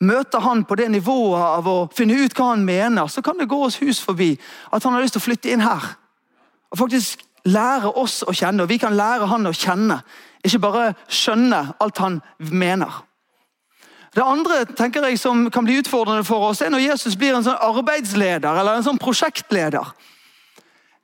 møter 0.01 0.43
han 0.45 0.65
på 0.65 0.77
det 0.77 0.91
nivået 0.93 1.41
av 1.41 1.69
å 1.71 1.77
finne 1.95 2.19
ut 2.19 2.35
hva 2.37 2.51
han 2.53 2.67
mener, 2.67 3.07
så 3.09 3.23
kan 3.25 3.39
det 3.39 3.49
gå 3.49 3.63
oss 3.65 3.79
hus 3.81 4.03
forbi 4.03 4.35
at 4.73 4.85
han 4.85 4.93
har 4.93 5.05
lyst 5.05 5.17
til 5.17 5.23
å 5.23 5.29
flytte 5.29 5.53
inn 5.55 5.65
her. 5.65 5.95
Og 6.75 6.83
faktisk 6.83 7.23
lære 7.47 7.93
oss 7.97 8.21
å 8.27 8.35
kjenne, 8.35 8.67
og 8.67 8.71
vi 8.71 8.81
kan 8.83 8.97
lære 8.97 9.29
han 9.31 9.47
å 9.47 9.55
kjenne. 9.55 10.01
Ikke 10.45 10.61
bare 10.67 10.91
skjønne 11.09 11.63
alt 11.81 12.03
han 12.03 12.21
mener. 12.39 13.03
Det 14.17 14.25
andre 14.25 14.63
tenker 14.65 15.05
jeg 15.05 15.19
som 15.21 15.45
kan 15.53 15.67
bli 15.67 15.77
utfordrende 15.79 16.25
for 16.25 16.49
oss, 16.49 16.63
er 16.65 16.73
når 16.73 16.87
Jesus 16.87 17.17
blir 17.21 17.37
en 17.37 17.45
sånn 17.45 17.61
arbeidsleder 17.61 18.61
eller 18.61 18.79
en 18.79 18.87
sånn 18.87 19.01
prosjektleder. 19.01 19.91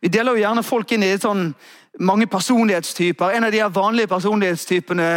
Vi 0.02 0.10
deler 0.10 0.34
jo 0.34 0.43
gjerne 0.43 0.64
folk 0.66 0.93
inn 0.96 1.05
i 1.05 1.12
et 1.14 1.22
sånn 1.22 1.50
mange 2.00 2.26
personlighetstyper. 2.26 3.34
En 3.36 3.44
av 3.44 3.52
de 3.52 3.62
vanlige 3.74 4.08
personlighetstypene 4.08 5.08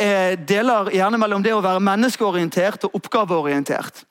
er, 0.00 0.36
deler 0.48 0.92
gjerne 0.94 1.20
mellom 1.20 1.44
det 1.44 1.52
å 1.54 1.62
være 1.64 1.84
menneskeorientert 1.84 2.88
og 2.88 2.96
oppgaveorientert. 3.00 4.04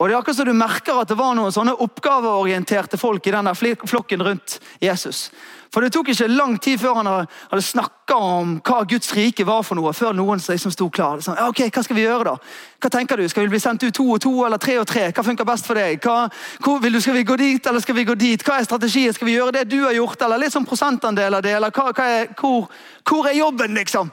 Og 0.00 0.08
det 0.08 0.14
er 0.14 0.18
akkurat 0.22 0.38
så 0.38 0.44
Du 0.48 0.56
merker 0.56 0.96
at 0.96 1.10
det 1.12 1.18
var 1.18 1.34
noen 1.36 1.52
sånne 1.52 1.76
oppgaveorienterte 1.84 2.96
folk 2.96 3.26
i 3.26 3.34
denne 3.34 3.52
flokken 3.54 4.24
rundt 4.24 4.56
Jesus. 4.80 5.28
For 5.70 5.80
Det 5.80 5.92
tok 5.94 6.08
ikke 6.10 6.26
lang 6.26 6.56
tid 6.58 6.80
før 6.82 6.96
han 6.98 7.06
hadde 7.06 7.62
snakka 7.62 8.16
om 8.18 8.56
hva 8.66 8.80
Guds 8.90 9.12
rike 9.14 9.44
var 9.46 9.62
for 9.62 9.78
noe, 9.78 9.92
før 9.94 10.16
noen 10.18 10.42
liksom 10.42 10.72
sto 10.74 10.88
klar. 10.90 11.22
Sånn, 11.22 11.38
ok, 11.46 11.62
Hva 11.70 11.84
skal 11.86 11.96
vi 11.96 12.02
gjøre, 12.02 12.32
da? 12.32 12.50
Hva 12.82 12.90
tenker 12.90 13.16
du? 13.16 13.28
Skal 13.30 13.46
vi 13.46 13.52
bli 13.54 13.60
sendt 13.62 13.84
ut 13.86 13.94
to 13.94 14.08
og 14.10 14.20
to 14.20 14.32
eller 14.46 14.58
tre 14.58 14.78
og 14.80 14.88
tre? 14.90 15.06
Hva 15.14 15.22
funker 15.22 15.46
best 15.46 15.70
for 15.70 15.78
deg? 15.78 16.02
Hva, 16.02 16.26
hvor, 16.64 16.80
vil 16.82 16.98
du, 16.98 17.00
skal 17.00 17.14
vi 17.14 17.22
gå 17.28 17.36
dit 17.38 17.66
eller 17.66 17.84
skal 17.84 17.94
vi 17.94 18.06
gå 18.08 18.18
dit? 18.18 18.42
Hva 18.42 18.58
er 18.58 18.66
strategien? 18.66 19.14
Skal 19.14 19.30
vi 19.30 19.38
gjøre 19.38 19.60
det 19.60 19.68
du 19.70 19.78
har 19.84 19.94
gjort, 19.94 20.22
eller 20.26 20.42
litt 20.42 20.54
sånn 20.56 20.66
prosentandel 20.66 21.38
av 21.38 21.46
det? 21.46 21.54
eller 21.54 21.70
hva, 21.70 21.92
hva 21.94 22.08
er, 22.18 22.32
hvor, 22.40 22.66
hvor 23.06 23.30
er 23.30 23.38
jobben, 23.38 23.78
liksom? 23.78 24.10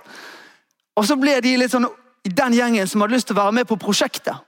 Og 0.97 1.05
så 1.05 1.17
ble 1.17 1.39
de 1.41 1.57
litt 1.57 1.73
sånn 1.73 1.89
den 2.27 2.53
gjengen 2.53 2.87
som 2.89 3.01
hadde 3.01 3.17
lyst 3.17 3.31
til 3.31 3.37
å 3.37 3.43
være 3.45 3.57
med 3.59 3.69
på 3.69 3.79
prosjektet. 3.81 4.46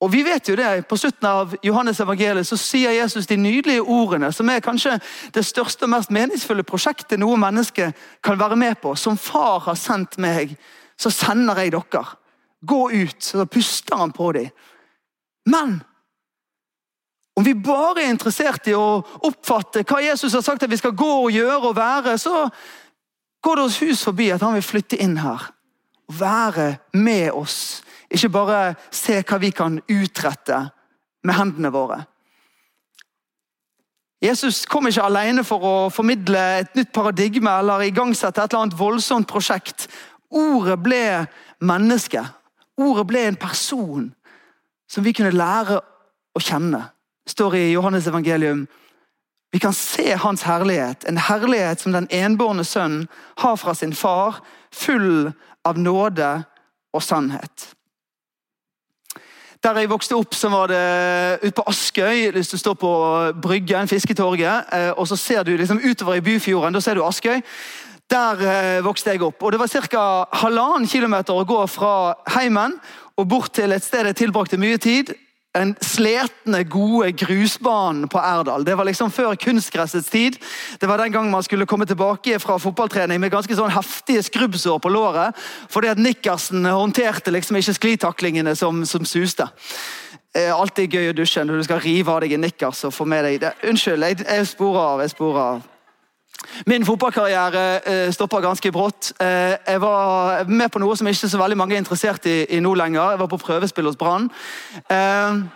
Og 0.00 0.12
vi 0.12 0.22
vet 0.22 0.48
jo 0.48 0.56
det, 0.56 0.88
På 0.88 0.96
slutten 0.96 1.28
av 1.28 1.56
Johannes 1.62 2.00
evangeliet 2.00 2.46
så 2.46 2.56
sier 2.60 2.92
Jesus 2.92 3.26
de 3.26 3.36
nydelige 3.36 3.82
ordene, 3.82 4.32
som 4.32 4.48
er 4.48 4.60
kanskje 4.60 4.98
det 5.32 5.44
største 5.44 5.86
og 5.86 5.94
mest 5.94 6.12
meningsfulle 6.12 6.66
prosjektet 6.68 7.20
noe 7.20 7.36
menneske 7.40 7.92
kan 8.22 8.38
være 8.38 8.56
med 8.56 8.76
på. 8.82 8.94
Som 8.94 9.16
far 9.16 9.60
har 9.60 9.74
sendt 9.74 10.18
meg, 10.18 10.56
så 10.98 11.10
sender 11.10 11.62
jeg 11.62 11.72
dere. 11.72 12.04
Gå 12.60 12.90
ut. 12.92 13.22
Så 13.22 13.46
puster 13.46 13.96
han 13.96 14.12
på 14.12 14.32
dem. 14.32 14.50
Men 15.46 15.80
om 17.36 17.44
vi 17.44 17.54
bare 17.54 18.02
er 18.02 18.10
interessert 18.10 18.68
i 18.68 18.74
å 18.74 19.02
oppfatte 19.28 19.84
hva 19.84 20.00
Jesus 20.00 20.32
har 20.34 20.44
sagt 20.44 20.62
at 20.64 20.72
vi 20.72 20.78
skal 20.80 20.96
gå 20.96 21.10
og 21.26 21.32
gjøre 21.32 21.68
og 21.70 21.76
være, 21.76 22.16
så 22.18 22.46
går 23.44 23.56
det 23.56 23.64
oss 23.64 23.82
hus 23.84 24.04
forbi 24.08 24.30
at 24.32 24.44
han 24.44 24.56
vil 24.56 24.64
flytte 24.64 24.98
inn 25.00 25.18
her. 25.20 25.50
Og 26.08 26.20
være 26.20 26.68
med 26.96 27.30
oss 27.36 27.82
ikke 28.12 28.30
bare 28.32 28.60
se 28.94 29.20
hva 29.22 29.38
vi 29.42 29.50
kan 29.54 29.80
utrette 29.90 30.60
med 31.26 31.34
hendene 31.34 31.72
våre. 31.74 32.04
Jesus 34.22 34.64
kom 34.66 34.88
ikke 34.88 35.04
alene 35.04 35.44
for 35.44 35.64
å 35.66 35.74
formidle 35.92 36.40
et 36.62 36.78
nytt 36.78 36.92
paradigme 36.94 37.52
eller 37.60 37.84
igangsette 37.84 38.40
et 38.40 38.52
eller 38.52 38.64
annet 38.64 38.78
voldsomt 38.78 39.28
prosjekt. 39.28 39.88
Ordet 40.32 40.78
ble 40.82 41.02
menneske. 41.60 42.22
Ordet 42.80 43.06
ble 43.10 43.26
en 43.26 43.38
person 43.40 44.08
som 44.88 45.04
vi 45.04 45.12
kunne 45.16 45.34
lære 45.36 45.78
å 46.36 46.42
kjenne. 46.42 46.80
Det 47.26 47.34
står 47.34 47.58
i 47.58 47.70
Johannes 47.74 48.08
evangelium. 48.08 48.66
Vi 49.52 49.60
kan 49.60 49.72
se 49.72 50.14
hans 50.20 50.42
herlighet, 50.42 51.04
en 51.04 51.20
herlighet 51.20 51.80
som 51.80 51.92
den 51.92 52.08
enbårne 52.10 52.64
sønnen 52.64 53.06
har 53.38 53.56
fra 53.56 53.74
sin 53.74 53.94
far, 53.94 54.40
full 54.72 55.32
av 55.64 55.78
nåde 55.78 56.30
og 56.92 57.02
sannhet. 57.02 57.75
Der 59.66 59.80
jeg 59.80 59.88
vokste 59.90 60.14
opp, 60.14 60.34
så 60.38 60.46
var 60.46 60.68
det 60.70 60.82
ute 61.42 61.56
på 61.58 61.62
Askøy. 61.66 62.28
Hvis 62.36 62.52
du 62.52 62.54
står 62.54 62.76
på 62.78 62.90
Bryggen, 63.42 63.88
Fisketorget, 63.90 64.68
eh, 64.70 64.92
og 64.94 65.08
så 65.10 65.16
ser 65.18 65.42
du 65.42 65.56
liksom 65.56 65.80
utover 65.82 66.20
i 66.20 66.22
Byfjorden, 66.22 66.76
da 66.76 66.80
ser 66.80 66.94
du 66.94 67.02
Askøy. 67.02 67.40
Der 68.06 68.44
eh, 68.46 68.84
vokste 68.86 69.10
jeg 69.10 69.24
opp. 69.26 69.42
og 69.42 69.52
Det 69.52 69.58
var 69.58 69.88
ca. 69.90 70.04
halvannen 70.38 70.86
kilometer 70.86 71.34
å 71.34 71.42
gå 71.42 71.58
fra 71.66 72.14
heimen 72.36 72.76
og 73.18 73.26
bort 73.26 73.56
til 73.58 73.74
et 73.74 73.82
sted 73.82 74.06
jeg 74.06 74.20
tilbrakte 74.20 74.56
mye 74.56 74.78
tid. 74.78 75.10
En 75.56 75.72
sletne, 75.80 76.62
gode 76.68 77.12
grusbanen 77.16 78.10
på 78.12 78.20
Erdal. 78.20 78.64
Det 78.66 78.74
var 78.76 78.84
liksom 78.88 79.12
før 79.14 79.36
kunstgressets 79.40 80.10
tid. 80.12 80.36
Det 80.80 80.88
var 80.88 81.00
den 81.00 81.14
gang 81.14 81.30
man 81.32 81.44
skulle 81.46 81.66
komme 81.66 81.86
tilbake 81.88 82.38
fra 82.42 82.58
fotballtrening 82.60 83.20
med 83.22 83.32
ganske 83.32 83.56
sånn 83.56 83.72
heftige 83.72 84.24
skrubbsår 84.26 84.82
på 84.84 84.92
låret. 84.92 85.36
Fordi 85.72 85.92
at 85.94 86.02
nikkersen 86.02 86.66
håndterte 86.68 87.32
liksom 87.32 87.56
ikke 87.56 87.76
sklitaklingene 87.78 88.56
som, 88.58 88.84
som 88.84 89.08
suste. 89.08 89.48
Eh, 90.36 90.52
alltid 90.52 90.92
gøy 90.92 91.10
å 91.10 91.16
dusje 91.16 91.44
når 91.44 91.62
du 91.62 91.68
skal 91.70 91.80
rive 91.80 92.12
av 92.12 92.20
deg 92.20 92.36
en 92.36 92.44
nikkers 92.44 92.84
og 92.84 92.92
få 92.92 93.08
med 93.08 93.24
deg 93.24 93.40
det. 93.46 93.54
Unnskyld, 93.64 94.04
jeg, 94.04 94.20
jeg 94.26 94.52
sporer 94.52 94.82
av. 94.82 95.06
jeg 95.06 95.14
sporer 95.16 95.42
av. 95.46 95.64
Min 96.66 96.86
fotballkarriere 96.86 97.66
eh, 97.84 98.08
stoppa 98.14 98.40
ganske 98.40 98.72
brått. 98.72 99.12
Eh, 99.20 99.56
jeg 99.66 99.82
var 99.82 100.48
med 100.48 100.72
på 100.72 100.82
noe 100.82 100.96
som 100.96 101.08
ikke 101.08 101.30
så 101.30 101.40
veldig 101.40 101.58
mange 101.58 101.76
er 101.76 101.84
interessert 101.84 102.26
i, 102.30 102.38
i 102.56 102.62
nå 102.64 102.74
lenger. 102.74 103.14
Jeg 103.14 103.22
var 103.22 103.30
på 103.30 103.42
prøvespill 103.44 103.88
hos 103.90 104.00
Brann. 104.00 104.30
Eh, 104.88 105.46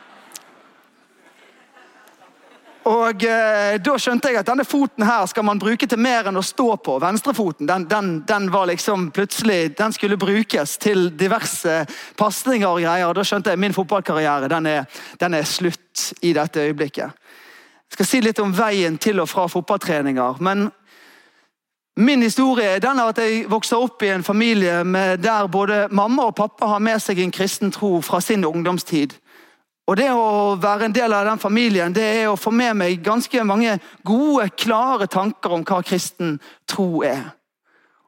og 2.88 3.24
eh, 3.28 3.76
Da 3.82 3.96
skjønte 4.00 4.30
jeg 4.30 4.40
at 4.40 4.48
denne 4.48 4.64
foten 4.64 5.04
her 5.04 5.26
skal 5.28 5.44
man 5.44 5.60
bruke 5.60 5.86
til 5.88 6.00
mer 6.00 6.30
enn 6.30 6.40
å 6.40 6.44
stå 6.44 6.72
på. 6.84 6.96
Venstrefoten 7.02 7.68
den, 7.68 7.86
den, 7.90 8.10
den 8.28 8.48
var 8.52 8.70
liksom 8.70 9.10
plutselig, 9.14 9.76
den 9.78 9.92
skulle 9.92 10.18
brukes 10.20 10.78
til 10.80 11.10
diverse 11.18 11.84
pasninger 12.18 12.68
og 12.68 12.80
greier. 12.80 13.14
Da 13.14 13.26
skjønte 13.26 13.52
jeg 13.52 13.60
at 13.60 13.64
min 13.66 13.76
fotballkarriere 13.76 14.48
den 14.50 14.70
er, 14.70 14.88
den 15.20 15.36
er 15.36 15.48
slutt 15.48 16.10
i 16.24 16.32
dette 16.36 16.64
øyeblikket. 16.70 17.20
Jeg 17.90 17.98
skal 17.98 18.06
si 18.06 18.20
litt 18.22 18.38
om 18.38 18.52
veien 18.54 18.96
til 19.02 19.18
og 19.20 19.28
fra 19.28 19.48
fotballtreninger. 19.50 20.38
men 20.40 20.70
Min 22.00 22.22
historie 22.22 22.64
er 22.64 23.00
at 23.04 23.18
jeg 23.18 23.44
vokste 23.50 23.76
opp 23.76 24.02
i 24.02 24.08
en 24.08 24.22
familie 24.24 24.78
der 25.20 25.46
både 25.52 25.88
mamma 25.90 26.30
og 26.30 26.34
pappa 26.34 26.66
har 26.66 26.78
med 26.80 26.96
seg 27.02 27.18
en 27.20 27.32
kristen 27.32 27.72
tro 27.72 28.00
fra 28.00 28.20
sin 28.20 28.44
ungdomstid. 28.44 29.12
Og 29.86 29.96
Det 29.96 30.06
å 30.08 30.56
være 30.56 30.84
en 30.86 30.94
del 30.94 31.12
av 31.12 31.26
den 31.26 31.38
familien 31.38 31.92
det 31.92 32.06
er 32.22 32.30
å 32.30 32.38
få 32.40 32.50
med 32.50 32.78
meg 32.78 33.02
ganske 33.04 33.44
mange 33.44 33.78
gode, 34.04 34.48
klare 34.56 35.10
tanker 35.12 35.52
om 35.52 35.64
hva 35.66 35.82
kristen 35.82 36.38
tro 36.66 37.02
er. 37.02 37.20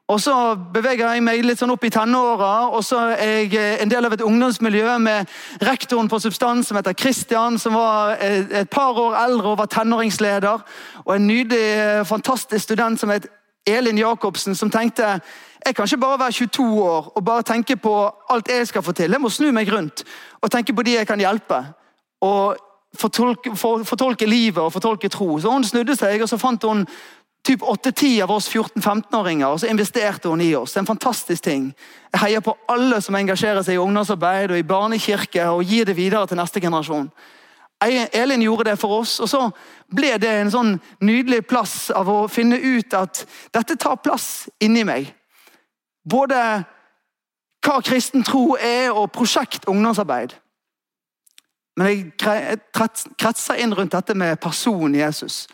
Og 0.09 0.19
Så 0.21 0.55
beveger 0.73 1.13
jeg 1.13 1.23
meg 1.23 1.45
litt 1.45 1.59
sånn 1.61 1.75
opp 1.75 1.85
i 1.85 1.93
tenåra, 1.93 2.69
og 2.73 2.81
så 2.83 3.13
er 3.13 3.45
jeg 3.45 3.77
en 3.81 3.89
del 3.89 4.05
av 4.05 4.13
et 4.13 4.25
ungdomsmiljø 4.25 4.97
med 4.99 5.29
rektoren 5.61 6.09
på 6.09 6.19
Substans 6.19 6.67
som 6.67 6.77
heter 6.77 6.97
Christian, 6.97 7.59
som 7.59 7.77
var 7.77 8.17
et 8.19 8.69
par 8.69 8.97
år 8.97 9.15
eldre 9.27 9.53
og 9.53 9.57
var 9.61 9.69
tenåringsleder. 9.69 10.65
Og 11.05 11.15
en 11.15 11.27
nydelig, 11.27 12.07
fantastisk 12.07 12.63
student 12.63 12.99
som 12.99 13.13
het 13.13 13.29
Elin 13.65 13.97
Jacobsen, 13.97 14.55
som 14.55 14.69
tenkte 14.69 15.19
jeg 15.65 15.75
kan 15.75 15.85
ikke 15.85 15.97
bare 15.97 16.19
være 16.19 16.31
22 16.31 16.83
år 16.83 17.11
og 17.15 17.25
bare 17.25 17.43
tenke 17.43 17.75
på 17.79 17.93
alt 18.29 18.49
jeg 18.51 18.67
skal 18.67 18.83
få 18.83 18.91
til. 18.91 19.11
Jeg 19.11 19.21
må 19.21 19.29
snu 19.29 19.51
meg 19.51 19.71
rundt 19.71 20.03
og 20.41 20.51
tenke 20.51 20.75
på 20.75 20.83
de 20.83 20.97
jeg 20.97 21.07
kan 21.07 21.19
hjelpe. 21.19 21.61
Og 22.21 22.57
fortolke, 22.99 23.55
for, 23.55 23.83
fortolke 23.83 24.25
livet 24.25 24.63
og 24.63 24.73
fortolke 24.73 25.09
tro. 25.09 25.39
Så 25.39 25.51
Hun 25.51 25.63
snudde 25.63 25.95
seg 25.95 26.21
og 26.21 26.29
så 26.29 26.37
fant 26.37 26.63
hun 26.63 26.85
typ 27.43 27.61
8-10 27.61 28.21
av 28.23 28.31
oss 28.31 28.47
14-15-åringer, 28.47 29.47
og 29.47 29.59
så 29.59 29.67
investerte 29.67 30.29
hun 30.31 30.41
i 30.41 30.53
oss. 30.55 30.77
En 30.77 30.87
fantastisk 30.87 31.43
ting. 31.43 31.73
Jeg 32.13 32.21
heier 32.21 32.43
på 32.43 32.55
alle 32.71 33.01
som 33.03 33.15
engasjerer 33.19 33.65
seg 33.65 33.75
i 33.75 33.81
ungdomsarbeid 33.83 34.53
og 34.53 34.59
i 34.59 34.67
barnekirke, 34.67 35.49
og 35.51 35.65
gir 35.67 35.85
det 35.85 35.97
videre 35.97 36.27
til 36.27 36.39
neste 36.39 36.63
generasjon. 36.63 37.09
Elin 37.89 38.41
gjorde 38.41 38.69
det 38.71 38.79
for 38.79 38.99
oss, 38.99 39.19
og 39.19 39.29
så 39.29 39.41
ble 39.93 40.13
det 40.21 40.29
en 40.29 40.51
sånn 40.51 40.75
nydelig 41.01 41.43
plass 41.47 41.89
av 41.91 42.09
å 42.09 42.27
finne 42.31 42.57
ut 42.57 42.93
at 42.97 43.25
dette 43.53 43.75
tar 43.75 44.01
plass 44.03 44.47
inni 44.63 44.83
meg. 44.87 45.09
Både 46.03 46.37
hva 47.63 47.79
kristen 47.83 48.23
tro 48.27 48.57
er, 48.59 48.91
og 48.91 49.11
prosjekt 49.15 49.67
ungdomsarbeid. 49.71 50.35
Men 51.79 51.87
jeg 51.87 52.59
kretser 53.17 53.61
inn 53.61 53.73
rundt 53.73 53.95
dette 53.95 54.13
med 54.13 54.39
personen 54.41 54.95
Jesus. 54.99 55.47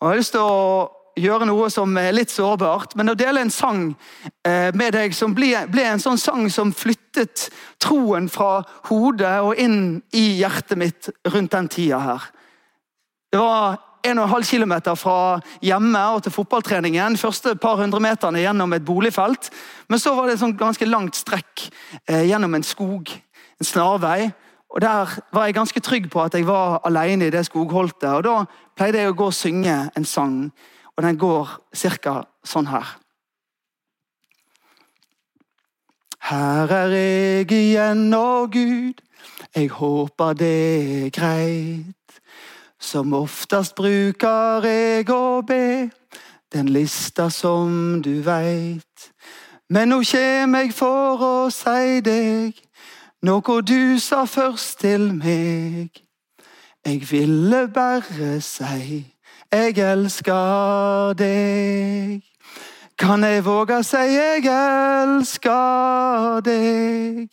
Og 0.00 0.06
Jeg 0.06 0.12
har 0.12 0.20
lyst 0.20 0.32
til 0.36 0.40
å 0.46 1.01
gjøre 1.18 1.46
noe 1.48 1.68
som 1.72 1.96
er 2.00 2.12
litt 2.14 2.32
sårbart, 2.32 2.96
men 2.96 3.12
å 3.12 3.16
dele 3.18 3.42
en 3.44 3.52
sang 3.52 3.84
eh, 4.46 4.70
med 4.74 4.94
deg 4.96 5.14
som 5.16 5.34
ble, 5.36 5.52
ble, 5.72 5.84
en 5.90 6.02
sånn 6.02 6.20
sang 6.20 6.48
som 6.52 6.72
flyttet 6.72 7.48
troen 7.82 8.28
fra 8.32 8.62
hodet 8.88 9.38
og 9.44 9.60
inn 9.60 10.00
i 10.16 10.38
hjertet 10.40 10.80
mitt 10.80 11.10
rundt 11.28 11.52
den 11.52 11.68
tida 11.72 12.00
her. 12.02 12.28
Det 13.32 13.40
var 13.40 13.80
en 14.02 14.18
og 14.18 14.24
en 14.26 14.32
halv 14.32 14.46
kilometer 14.46 14.96
fra 14.98 15.40
hjemme 15.62 16.00
og 16.16 16.24
til 16.24 16.34
fotballtreningen. 16.34 17.16
første 17.16 17.54
par 17.54 17.76
hundre 17.76 18.00
meterne 18.00 18.42
gjennom 18.42 18.72
et 18.72 18.84
boligfelt. 18.84 19.50
Men 19.88 19.98
så 19.98 20.14
var 20.14 20.26
det 20.26 20.34
et 20.34 20.42
sånn 20.42 20.56
ganske 20.58 20.86
langt 20.86 21.16
strekk 21.16 21.68
eh, 22.08 22.26
gjennom 22.28 22.54
en 22.54 22.66
skog, 22.66 23.12
en 23.60 23.66
snarvei. 23.66 24.32
Og 24.72 24.80
Der 24.80 25.18
var 25.32 25.46
jeg 25.46 25.54
ganske 25.54 25.80
trygg 25.80 26.10
på 26.10 26.22
at 26.22 26.34
jeg 26.34 26.46
var 26.46 26.80
alene 26.84 27.26
i 27.26 27.30
det 27.30 27.46
skogholtet. 27.46 28.08
og 28.08 28.22
Da 28.24 28.44
pleide 28.76 28.98
jeg 28.98 29.12
å 29.12 29.16
gå 29.16 29.26
og 29.26 29.36
synge 29.36 29.90
en 29.96 30.04
sang 30.04 30.52
og 31.02 31.08
den 31.08 31.18
går 31.18 31.48
ca. 31.74 32.12
sånn 32.46 32.68
her. 32.70 32.90
Her 36.22 36.70
er 36.70 36.92
jeg 36.94 37.48
igjen, 37.50 38.04
å 38.14 38.46
Gud, 38.46 39.00
jeg 39.50 39.70
håper 39.74 40.36
det 40.38 40.50
er 40.52 41.08
greit. 41.10 42.20
Som 42.78 43.14
oftest 43.18 43.74
bruker 43.74 44.62
jeg 44.62 45.10
å 45.10 45.42
be, 45.42 45.90
den 46.54 46.70
lista 46.70 47.26
som 47.34 47.98
du 48.02 48.22
veit. 48.22 49.10
Men 49.68 49.90
nå 49.90 50.04
kjem 50.06 50.54
jeg 50.54 50.70
for 50.76 51.18
å 51.18 51.34
si 51.50 51.98
deg 52.06 52.62
noe 53.26 53.58
du 53.66 53.98
sa 53.98 54.22
først 54.22 54.84
til 54.86 55.10
meg. 55.18 55.90
Jeg 56.86 57.02
ville 57.10 57.66
bare 57.74 58.38
si 58.38 59.11
jeg 59.52 59.78
elsker 59.78 61.12
deg. 61.18 62.22
Kan 62.98 63.24
jeg 63.24 63.44
våge 63.44 63.80
å 63.80 63.84
si 63.84 63.96
jeg 63.96 64.46
elsker 64.48 66.40
deg? 66.46 67.28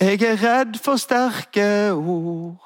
Jeg 0.00 0.22
er 0.22 0.38
redd 0.42 0.78
for 0.82 1.00
sterke 1.00 1.92
ord. 1.92 2.62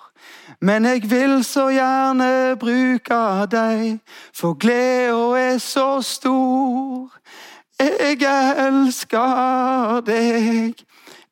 Men 0.61 0.85
jeg 0.85 1.07
vil 1.11 1.45
så 1.45 1.69
gjerne 1.73 2.57
bruke 2.61 3.47
deg, 3.49 4.01
for 4.37 4.59
gleda 4.61 5.39
er 5.39 5.59
så 5.59 6.03
stor. 6.05 7.09
Jeg 7.81 8.21
elsker 8.67 10.03
deg, 10.05 10.75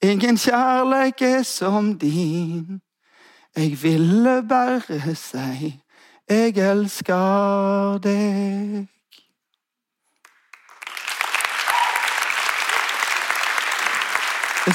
ingen 0.00 0.40
kjærleik 0.40 1.20
er 1.22 1.42
som 1.44 1.92
din. 1.98 2.80
Jeg 3.56 3.76
ville 3.82 4.42
bare 4.48 5.14
si 5.14 5.76
jeg 6.28 6.58
elsker 6.60 7.98
deg. 8.04 8.86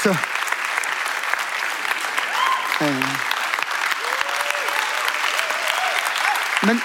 Så. 0.01 0.13
Men 6.63 6.79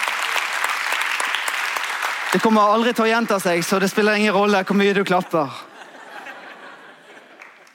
det 2.33 2.43
kommer 2.45 2.69
aldri 2.69 2.93
til 2.93 3.07
å 3.07 3.09
gjenta 3.09 3.39
seg, 3.41 3.65
så 3.65 3.79
det 3.81 3.89
spiller 3.89 4.19
ingen 4.21 4.37
rolle 4.37 4.61
hvor 4.69 4.77
mye 4.77 4.93
du 4.93 5.01
klapper. 5.09 5.49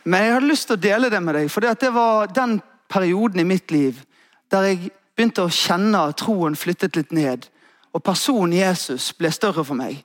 Men 0.03 0.27
jeg 0.27 0.33
hadde 0.35 0.51
lyst 0.51 0.69
til 0.69 0.77
å 0.77 0.83
dele 0.83 1.09
det 1.09 1.21
med 1.23 1.39
deg, 1.39 1.49
for 1.49 1.65
det 1.65 1.89
var 1.95 2.29
den 2.35 2.59
perioden 2.91 3.41
i 3.41 3.47
mitt 3.47 3.71
liv 3.73 4.03
der 4.53 4.67
jeg 4.69 4.91
begynte 5.15 5.45
å 5.45 5.51
kjenne 5.51 6.07
at 6.09 6.21
troen 6.21 6.57
flyttet 6.57 6.97
litt 6.97 7.11
ned. 7.11 7.47
Og 7.93 8.03
personen 8.03 8.55
Jesus 8.57 9.11
ble 9.17 9.31
større 9.31 9.65
for 9.65 9.77
meg. 9.77 10.01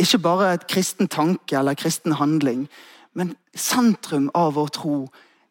Ikke 0.00 0.20
bare 0.20 0.52
et 0.54 0.68
kristen 0.68 1.08
tanke 1.08 1.56
eller 1.58 1.76
kristen 1.76 2.16
handling, 2.16 2.66
men 3.12 3.34
sentrum 3.54 4.30
av 4.34 4.54
vår 4.56 4.72
tro. 4.72 4.96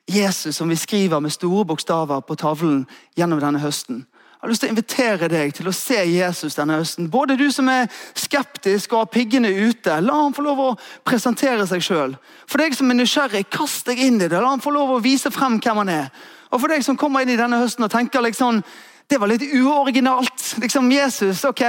Jesus, 0.09 0.57
som 0.57 0.69
vi 0.69 0.75
skriver 0.75 1.21
med 1.21 1.31
store 1.31 1.65
bokstaver 1.65 2.21
på 2.25 2.35
tavlen 2.35 2.87
gjennom 3.17 3.39
denne 3.39 3.61
høsten. 3.61 4.05
Jeg 4.41 4.47
har 4.47 4.49
lyst 4.49 4.63
til 4.63 4.71
å 4.71 4.73
invitere 4.73 5.27
deg 5.29 5.51
til 5.53 5.67
å 5.69 5.75
se 5.77 5.99
Jesus 6.09 6.55
denne 6.57 6.79
høsten. 6.79 7.11
Både 7.13 7.35
du 7.37 7.45
som 7.53 7.67
er 7.69 7.91
skeptisk 8.17 8.95
og 8.95 9.03
har 9.03 9.11
piggene 9.13 9.51
ute, 9.53 9.99
la 10.01 10.15
ham 10.17 10.33
få 10.33 10.41
lov 10.41 10.61
å 10.63 10.69
presentere 11.05 11.67
seg 11.69 11.83
sjøl. 11.85 12.15
For 12.49 12.57
deg 12.57 12.73
som 12.73 12.89
er 12.89 12.97
nysgjerrig, 12.97 13.43
kast 13.53 13.85
deg 13.85 14.01
inn 14.01 14.17
i 14.17 14.25
det. 14.25 14.33
La 14.33 14.49
ham 14.49 14.63
få 14.63 14.73
lov 14.73 14.95
å 14.95 15.03
vise 15.03 15.29
frem 15.29 15.59
hvem 15.61 15.83
han 15.83 15.93
er. 15.93 16.09
Og 16.49 16.57
for 16.57 16.73
deg 16.73 16.81
som 16.81 16.97
kommer 16.97 17.21
inn 17.21 17.35
i 17.35 17.37
denne 17.37 17.61
høsten 17.61 17.85
og 17.85 17.93
tenker 17.93 18.25
liksom 18.25 18.63
det 19.11 19.17
var 19.19 19.27
litt 19.27 19.43
uoriginalt. 19.43 20.55
Liksom 20.57 20.91
Jesus, 20.91 21.43
ok? 21.43 21.61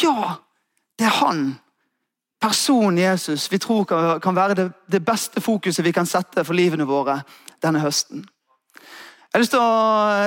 Ja, 0.00 0.34
det 0.98 1.04
er 1.04 1.18
han. 1.20 1.42
Personen 2.40 2.98
Jesus 2.98 3.52
vi 3.52 3.58
tror 3.58 3.84
kan, 4.18 4.34
være 4.34 4.54
det, 4.54 4.70
det, 4.86 5.00
beste 5.04 5.40
fokuset 5.40 5.84
vi 5.84 5.92
kan 5.92 6.06
sette 6.06 6.44
for 6.46 6.56
livene 6.56 6.86
våre 6.88 7.20
denne 7.62 7.82
høsten. 7.82 8.24
Jeg 9.28 9.36
har 9.36 9.42
lyst 9.42 9.52
til 9.52 9.60
å 9.60 9.72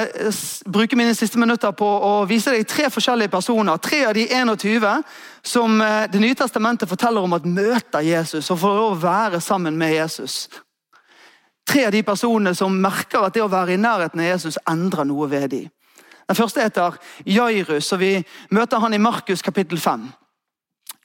eh, 0.06 0.42
bruke 0.70 1.00
mine 1.00 1.16
siste 1.18 1.42
minutter 1.42 1.74
på 1.74 1.88
å 1.88 2.14
vise 2.30 2.54
deg 2.54 2.68
tre 2.70 2.92
forskjellige 2.94 3.34
personer. 3.34 3.82
Tre 3.82 4.04
av 4.12 4.14
de 4.14 4.28
21 4.30 5.02
som 5.42 5.82
eh, 5.82 6.06
Det 6.14 6.22
nye 6.22 6.38
testamentet 6.38 6.90
forteller 6.90 7.26
om 7.26 7.34
at 7.34 7.48
møter 7.50 8.06
Jesus 8.06 8.52
og 8.54 8.62
får 8.62 8.78
lov 8.78 8.92
å 8.92 9.02
være 9.02 9.42
sammen 9.42 9.80
med 9.82 9.96
Jesus. 9.96 10.46
Tre 11.66 11.88
av 11.90 11.96
de 11.98 12.04
personene 12.06 12.54
som 12.54 12.78
merker 12.78 13.26
at 13.26 13.34
det 13.34 13.42
å 13.42 13.50
være 13.50 13.74
i 13.74 13.82
nærheten 13.82 14.22
av 14.22 14.36
Jesus 14.36 14.62
endrer 14.70 15.10
noe 15.10 15.26
ved 15.32 15.50
dem. 15.56 15.70
Den 16.32 16.36
første 16.36 16.62
heter 16.62 16.92
Jairus, 17.26 17.92
og 17.92 18.00
vi 18.00 18.24
møter 18.50 18.80
han 18.80 18.94
i 18.94 18.98
Markus 18.98 19.42
kapittel 19.42 19.80
5. 19.80 20.06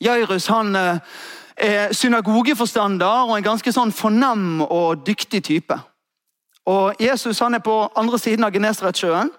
Jairus 0.01 0.47
han 0.47 0.77
eh, 0.77 0.99
er 1.57 1.93
synagogeforstander 1.93 3.25
og 3.27 3.33
en 3.35 3.43
ganske 3.43 3.73
sånn 3.75 3.91
fornem 3.91 4.61
og 4.63 5.03
dyktig 5.03 5.41
type. 5.49 5.81
Og 6.71 7.03
Jesus 7.03 7.43
han 7.43 7.59
er 7.59 7.65
på 7.67 7.75
andre 7.99 8.21
siden 8.23 8.47
av 8.47 8.55
Genesaretsjøen. 8.55 9.33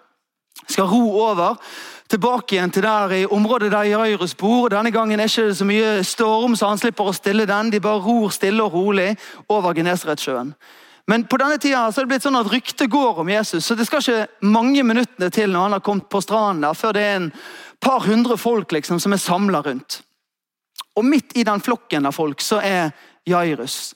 Skal 0.68 0.92
ro 0.92 1.22
over 1.30 1.56
tilbake 2.12 2.58
igjen 2.58 2.76
til 2.76 2.84
der 2.84 3.16
i 3.22 3.24
området 3.24 3.72
der 3.72 3.88
Jairus 3.88 4.36
bor. 4.36 4.68
Denne 4.68 4.92
gangen 4.92 5.22
er 5.22 5.32
det 5.32 5.38
ikke 5.38 5.56
så 5.56 5.70
mye 5.72 6.04
storm, 6.04 6.60
så 6.60 6.68
han 6.68 6.84
slipper 6.84 7.08
å 7.08 7.16
stille 7.16 7.48
den. 7.48 7.72
De 7.72 7.80
bare 7.80 8.04
ror 8.04 8.28
stille 8.36 8.68
og 8.68 8.76
rolig 8.76 9.14
over 9.48 9.72
Genesaretsjøen. 9.80 10.52
Men 11.08 11.24
på 11.28 11.38
denne 11.40 11.58
tida 11.58 11.86
så 11.92 12.02
er 12.02 12.06
det 12.06 12.12
blitt 12.12 12.26
sånn 12.26 12.40
at 12.40 12.50
ryktet 12.52 12.92
går 12.92 13.22
om 13.24 13.30
Jesus, 13.32 13.66
så 13.66 13.76
det 13.80 13.86
skal 13.88 14.04
ikke 14.04 14.48
mange 14.52 14.84
minuttene 14.84 15.30
til 15.32 15.54
når 15.54 15.68
han 15.68 15.76
har 15.78 15.86
kommet 15.86 16.10
på 16.12 16.22
stranden 16.24 16.66
der, 16.66 16.76
før 16.76 16.98
det 16.98 17.04
er 17.06 17.16
en 17.22 17.30
par 17.80 18.04
hundre 18.04 18.36
folk 18.38 18.76
liksom, 18.76 19.00
som 19.00 19.16
er 19.16 19.22
samla 19.24 19.62
rundt. 19.64 20.02
Og 21.00 21.06
midt 21.06 21.38
i 21.38 21.46
den 21.48 21.64
flokken 21.64 22.10
av 22.10 22.16
folk 22.18 22.44
så 22.44 22.60
er 22.60 22.92
Jairus. 23.28 23.94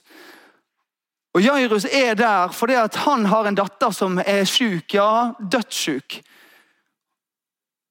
Og 1.34 1.44
Jairus 1.44 1.84
er 1.84 2.14
der 2.16 2.52
fordi 2.52 2.76
at 2.80 2.96
han 3.04 3.26
har 3.28 3.48
en 3.48 3.58
datter 3.60 3.92
som 3.92 4.20
er 4.24 4.44
syk, 4.48 4.94
ja, 4.94 5.32
dødssjuk. 5.40 6.20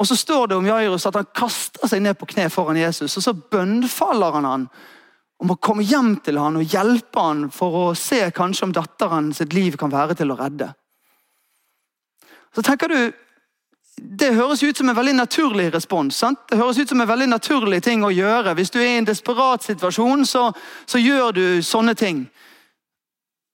Og 0.02 0.08
så 0.08 0.18
står 0.18 0.48
det 0.48 0.58
om 0.58 0.66
Jairus 0.66 1.06
at 1.06 1.18
han 1.20 1.30
kaster 1.36 1.86
seg 1.90 2.02
ned 2.02 2.18
på 2.18 2.30
kne 2.34 2.48
foran 2.50 2.80
Jesus, 2.80 3.18
og 3.18 3.26
så 3.26 3.34
bønnfaller 3.38 4.40
han 4.40 4.50
han 4.50 4.68
om 5.42 5.52
å 5.52 5.58
komme 5.58 5.84
hjem 5.84 6.16
til 6.22 6.38
han 6.38 6.60
og 6.60 6.70
hjelpe 6.70 7.24
han 7.24 7.48
for 7.54 7.78
å 7.80 7.86
se 7.98 8.22
kanskje 8.36 8.68
om 8.68 8.76
datteren 8.78 9.32
sitt 9.34 9.56
liv 9.58 9.78
kan 9.80 9.92
være 9.92 10.16
til 10.20 10.34
å 10.34 10.38
redde. 10.38 10.70
Så 12.56 12.62
tenker 12.62 12.88
du, 12.88 13.12
Det 14.02 14.34
høres 14.34 14.64
ut 14.64 14.78
som 14.78 14.90
en 14.90 14.96
veldig 14.96 15.14
naturlig 15.14 15.74
respons. 15.74 16.16
sant? 16.18 16.40
Det 16.50 16.58
høres 16.58 16.78
ut 16.80 16.90
som 16.90 17.02
en 17.02 17.08
veldig 17.08 17.28
naturlig 17.28 17.84
ting 17.84 18.04
å 18.04 18.10
gjøre. 18.10 18.56
Hvis 18.56 18.72
du 18.72 18.80
er 18.80 18.86
i 18.86 18.98
en 18.98 19.06
desperat 19.06 19.64
situasjon, 19.64 20.26
så, 20.26 20.52
så 20.86 20.98
gjør 20.98 21.32
du 21.32 21.62
sånne 21.62 21.94
ting. 21.94 22.24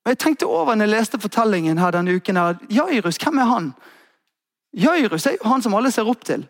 Men 0.06 0.15
Jeg 0.15 0.17
tenkte 0.17 0.48
over 0.48 0.75
når 0.75 0.86
jeg 0.86 0.94
leste 0.94 1.20
fortellingen 1.20 1.77
her 1.77 1.91
denne 1.91 2.15
uken. 2.15 2.38
her, 2.38 2.56
Jairus, 2.70 3.17
hvem 3.17 3.38
er 3.39 3.46
han? 3.46 3.74
Jairus 4.74 5.25
er 5.25 5.36
jo 5.36 5.50
han 5.50 5.62
som 5.62 5.74
alle 5.74 5.91
ser 5.91 6.08
opp 6.08 6.24
til. 6.24 6.48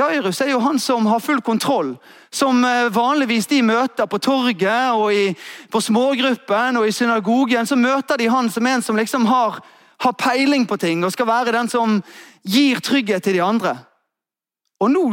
Jairus 0.00 0.40
er 0.40 0.54
jo 0.54 0.62
han 0.64 0.78
som 0.80 1.06
har 1.06 1.20
full 1.20 1.40
kontroll. 1.44 1.94
Som 2.30 2.64
eh, 2.64 2.88
vanligvis 2.94 3.46
de 3.50 3.60
møter 3.62 4.08
på 4.08 4.20
torget 4.22 4.94
og 4.96 5.12
i, 5.14 5.34
på 5.70 5.80
smågruppen 5.80 6.80
og 6.80 6.88
i 6.88 6.94
synagogen. 6.94 7.66
Så 7.66 7.76
møter 7.76 8.16
de 8.16 8.30
han 8.32 8.50
som 8.50 8.66
en 8.66 8.82
som 8.82 8.96
liksom 8.96 9.26
har, 9.28 9.60
har 10.00 10.18
peiling 10.18 10.66
på 10.66 10.78
ting 10.80 11.04
og 11.04 11.12
skal 11.12 11.28
være 11.28 11.56
den 11.56 11.68
som 11.68 12.00
gir 12.42 12.80
trygghet 12.80 13.24
til 13.24 13.36
de 13.36 13.44
andre. 13.44 13.76
Og 14.80 14.90
nå 14.90 15.04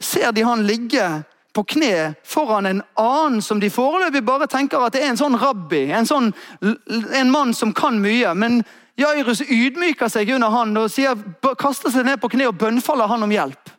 ser 0.00 0.32
de 0.32 0.46
han 0.46 0.64
ligge 0.64 1.04
på 1.52 1.64
kne 1.74 2.14
foran 2.24 2.66
en 2.66 2.82
annen 2.98 3.42
som 3.42 3.60
de 3.60 3.70
foreløpig 3.70 4.22
bare 4.24 4.46
tenker 4.48 4.80
at 4.80 4.94
det 4.94 5.02
er 5.02 5.10
en 5.12 5.18
sånn 5.18 5.36
rabbi, 5.38 5.88
en, 5.92 6.06
sånn, 6.06 6.30
en 6.62 7.32
mann 7.32 7.52
som 7.54 7.74
kan 7.76 7.98
mye. 8.00 8.32
Men 8.38 8.62
Jairus 9.00 9.42
ydmyker 9.42 10.08
seg 10.12 10.30
under 10.36 10.54
han 10.54 10.76
og 10.78 10.88
sier, 10.92 11.18
kaster 11.58 11.92
seg 11.92 12.06
ned 12.06 12.22
på 12.22 12.30
kne 12.32 12.48
og 12.48 12.58
bønnfaller 12.60 13.10
han 13.10 13.26
om 13.26 13.34
hjelp. 13.34 13.74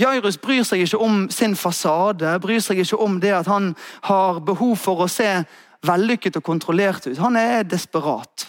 Jairus 0.00 0.38
bryr 0.40 0.64
seg 0.64 0.84
ikke 0.84 1.00
om 1.02 1.26
sin 1.32 1.56
fasade, 1.58 2.32
bryr 2.40 2.62
seg 2.64 2.80
ikke 2.80 2.98
om 3.00 3.18
det 3.20 3.34
at 3.36 3.50
han 3.50 3.74
har 4.08 4.40
behov 4.44 4.78
for 4.80 5.04
å 5.04 5.10
se 5.10 5.28
vellykket 5.86 6.38
og 6.40 6.46
kontrollert 6.46 7.06
ut. 7.08 7.20
Han 7.20 7.36
er 7.36 7.64
desperat. 7.68 8.48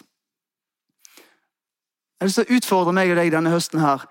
Jeg 2.22 2.27
vil 2.27 2.36
så 2.36 2.46
utfordre 2.53 2.93
meg 2.93 3.12
og 3.12 3.17
deg 3.17 3.31
denne 3.34 3.53
høsten 3.53 3.81
her. 3.81 4.03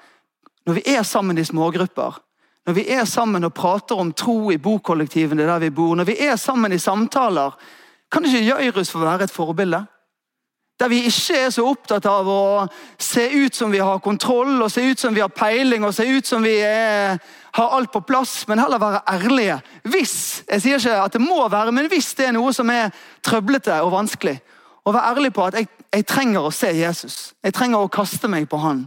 Når 0.67 0.81
vi 0.81 0.83
er 0.93 1.05
sammen 1.07 1.39
i 1.39 1.45
smågrupper, 1.47 2.19
når 2.67 2.77
vi 2.77 2.85
er 2.93 3.07
sammen 3.09 3.47
og 3.47 3.55
prater 3.57 4.01
om 4.01 4.13
tro 4.13 4.51
i 4.53 4.59
bokollektivene 4.61 5.47
der 5.47 5.63
vi 5.63 5.71
bor, 5.75 5.95
når 5.97 6.09
vi 6.11 6.17
er 6.27 6.37
sammen 6.37 6.75
i 6.75 6.79
samtaler, 6.83 7.55
kan 8.11 8.27
ikke 8.27 8.43
Jairus 8.49 8.91
få 8.91 9.01
være 9.05 9.29
et 9.29 9.33
forbilde? 9.33 9.85
Der 10.81 10.89
vi 10.89 11.03
ikke 11.05 11.37
er 11.37 11.51
så 11.53 11.67
opptatt 11.69 12.07
av 12.09 12.29
å 12.29 12.43
se 12.97 13.27
ut 13.29 13.57
som 13.57 13.73
vi 13.73 13.83
har 13.85 13.99
kontroll 14.01 14.55
og 14.63 14.71
se 14.73 14.81
ut 14.81 15.01
som 15.01 15.13
vi 15.13 15.21
har 15.21 15.29
peiling 15.29 15.85
og 15.85 15.93
se 15.93 16.07
ut 16.09 16.27
som 16.27 16.41
vi 16.41 16.55
er, 16.65 17.19
har 17.53 17.75
alt 17.77 17.93
på 17.93 18.01
plass, 18.09 18.47
men 18.49 18.63
heller 18.63 18.81
være 18.81 19.03
ærlige. 19.13 19.59
Hvis 19.85 20.15
jeg 20.49 20.63
sier 20.65 20.81
ikke 20.81 21.03
at 21.03 21.19
det 21.19 21.21
må 21.21 21.43
være, 21.53 21.75
men 21.77 21.91
hvis 21.93 22.15
det 22.17 22.31
er 22.31 22.33
noe 22.33 22.55
som 22.57 22.73
er 22.73 22.95
trøblete 23.27 23.77
og 23.85 23.93
vanskelig, 23.93 24.39
å 24.89 24.95
være 24.97 25.13
ærlig 25.13 25.33
på 25.37 25.45
at 25.45 25.59
jeg, 25.61 25.69
jeg 25.93 26.09
trenger 26.09 26.49
å 26.49 26.55
se 26.55 26.73
Jesus. 26.73 27.19
Jeg 27.45 27.53
trenger 27.53 27.85
å 27.85 27.93
kaste 27.93 28.31
meg 28.33 28.49
på 28.49 28.63
han. 28.65 28.87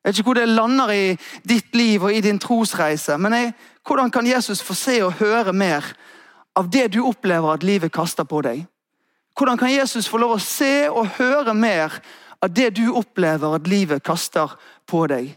Jeg 0.00 0.08
vet 0.08 0.22
ikke 0.22 0.30
hvor 0.30 0.40
det 0.40 0.48
lander 0.48 0.94
i 0.94 1.04
ditt 1.44 1.76
liv 1.76 2.08
og 2.08 2.14
i 2.14 2.24
din 2.24 2.40
trosreise, 2.40 3.18
men 3.20 3.36
jeg, 3.36 3.52
hvordan 3.84 4.10
kan 4.14 4.26
Jesus 4.26 4.64
få 4.64 4.72
se 4.78 4.96
og 5.04 5.18
høre 5.20 5.52
mer 5.52 5.84
av 6.56 6.72
det 6.72 6.86
du 6.94 7.02
opplever 7.04 7.52
at 7.52 7.66
livet 7.66 7.92
kaster 7.92 8.24
på 8.24 8.40
deg? 8.46 8.64
Hvordan 9.38 9.58
kan 9.58 9.70
Jesus 9.70 10.08
få 10.10 10.18
lov 10.18 10.34
å 10.34 10.42
se 10.42 10.88
og 10.90 11.12
høre 11.18 11.54
mer 11.54 12.00
av 12.42 12.50
det 12.50 12.72
du 12.78 12.88
opplever 12.90 13.54
at 13.54 13.70
livet 13.70 14.02
kaster 14.02 14.56
på 14.86 15.04
deg? 15.10 15.36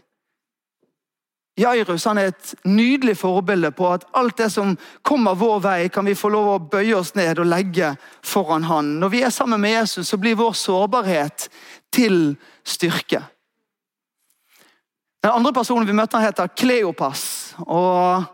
Jairus 1.60 2.06
han 2.08 2.18
er 2.18 2.30
et 2.30 2.54
nydelig 2.64 3.18
forbilde 3.20 3.70
på 3.76 3.90
at 3.92 4.06
alt 4.16 4.38
det 4.40 4.48
som 4.54 4.72
kommer 5.04 5.36
vår 5.38 5.60
vei, 5.62 5.80
kan 5.92 6.06
vi 6.08 6.16
få 6.16 6.30
lov 6.32 6.48
å 6.48 6.62
bøye 6.72 6.96
oss 6.96 7.12
ned 7.14 7.42
og 7.42 7.50
legge 7.50 7.92
foran 8.24 8.64
han. 8.66 8.94
Når 9.02 9.12
vi 9.12 9.20
er 9.22 9.34
sammen 9.34 9.60
med 9.60 9.76
Jesus, 9.76 10.08
så 10.08 10.18
blir 10.18 10.40
vår 10.40 10.56
sårbarhet 10.56 11.46
til 11.92 12.34
styrke. 12.64 13.20
Den 15.22 15.36
andre 15.36 15.52
personen 15.54 15.86
vi 15.86 15.94
møter, 15.94 16.24
heter 16.24 16.50
Kleopas. 16.56 17.54
og 17.66 18.24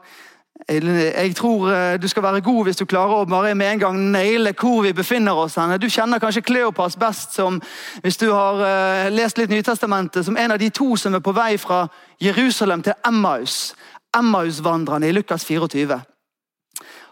jeg 0.69 1.37
tror 1.37 1.71
eh, 1.73 2.03
du 2.03 2.09
skal 2.09 2.23
være 2.23 2.41
god 2.41 2.65
hvis 2.65 2.77
du 2.77 2.85
klarer 2.85 3.23
å 3.23 3.29
bare 3.29 3.55
med 3.57 3.73
en 3.73 3.81
gang 3.81 4.01
naile 4.13 4.53
hvor 4.53 4.83
vi 4.85 4.93
befinner 4.93 5.33
oss. 5.33 5.57
Du 5.81 5.89
kjenner 5.89 6.21
kanskje 6.21 6.45
Kleopas 6.45 6.97
best 6.97 7.33
som 7.33 7.61
hvis 8.03 8.21
du 8.21 8.29
har 8.33 8.61
eh, 8.67 9.11
lest 9.11 9.39
litt 9.39 9.51
Nytestamentet, 9.51 10.27
som 10.27 10.37
en 10.37 10.53
av 10.53 10.59
de 10.61 10.69
to 10.71 10.97
som 10.97 11.17
er 11.17 11.25
på 11.25 11.33
vei 11.33 11.57
fra 11.59 11.87
Jerusalem 12.21 12.83
til 12.83 12.93
Emmaus. 13.07 13.75
Emmaus-vandrerne 14.17 15.09
i 15.09 15.17
Lukas 15.17 15.45
24. 15.49 16.01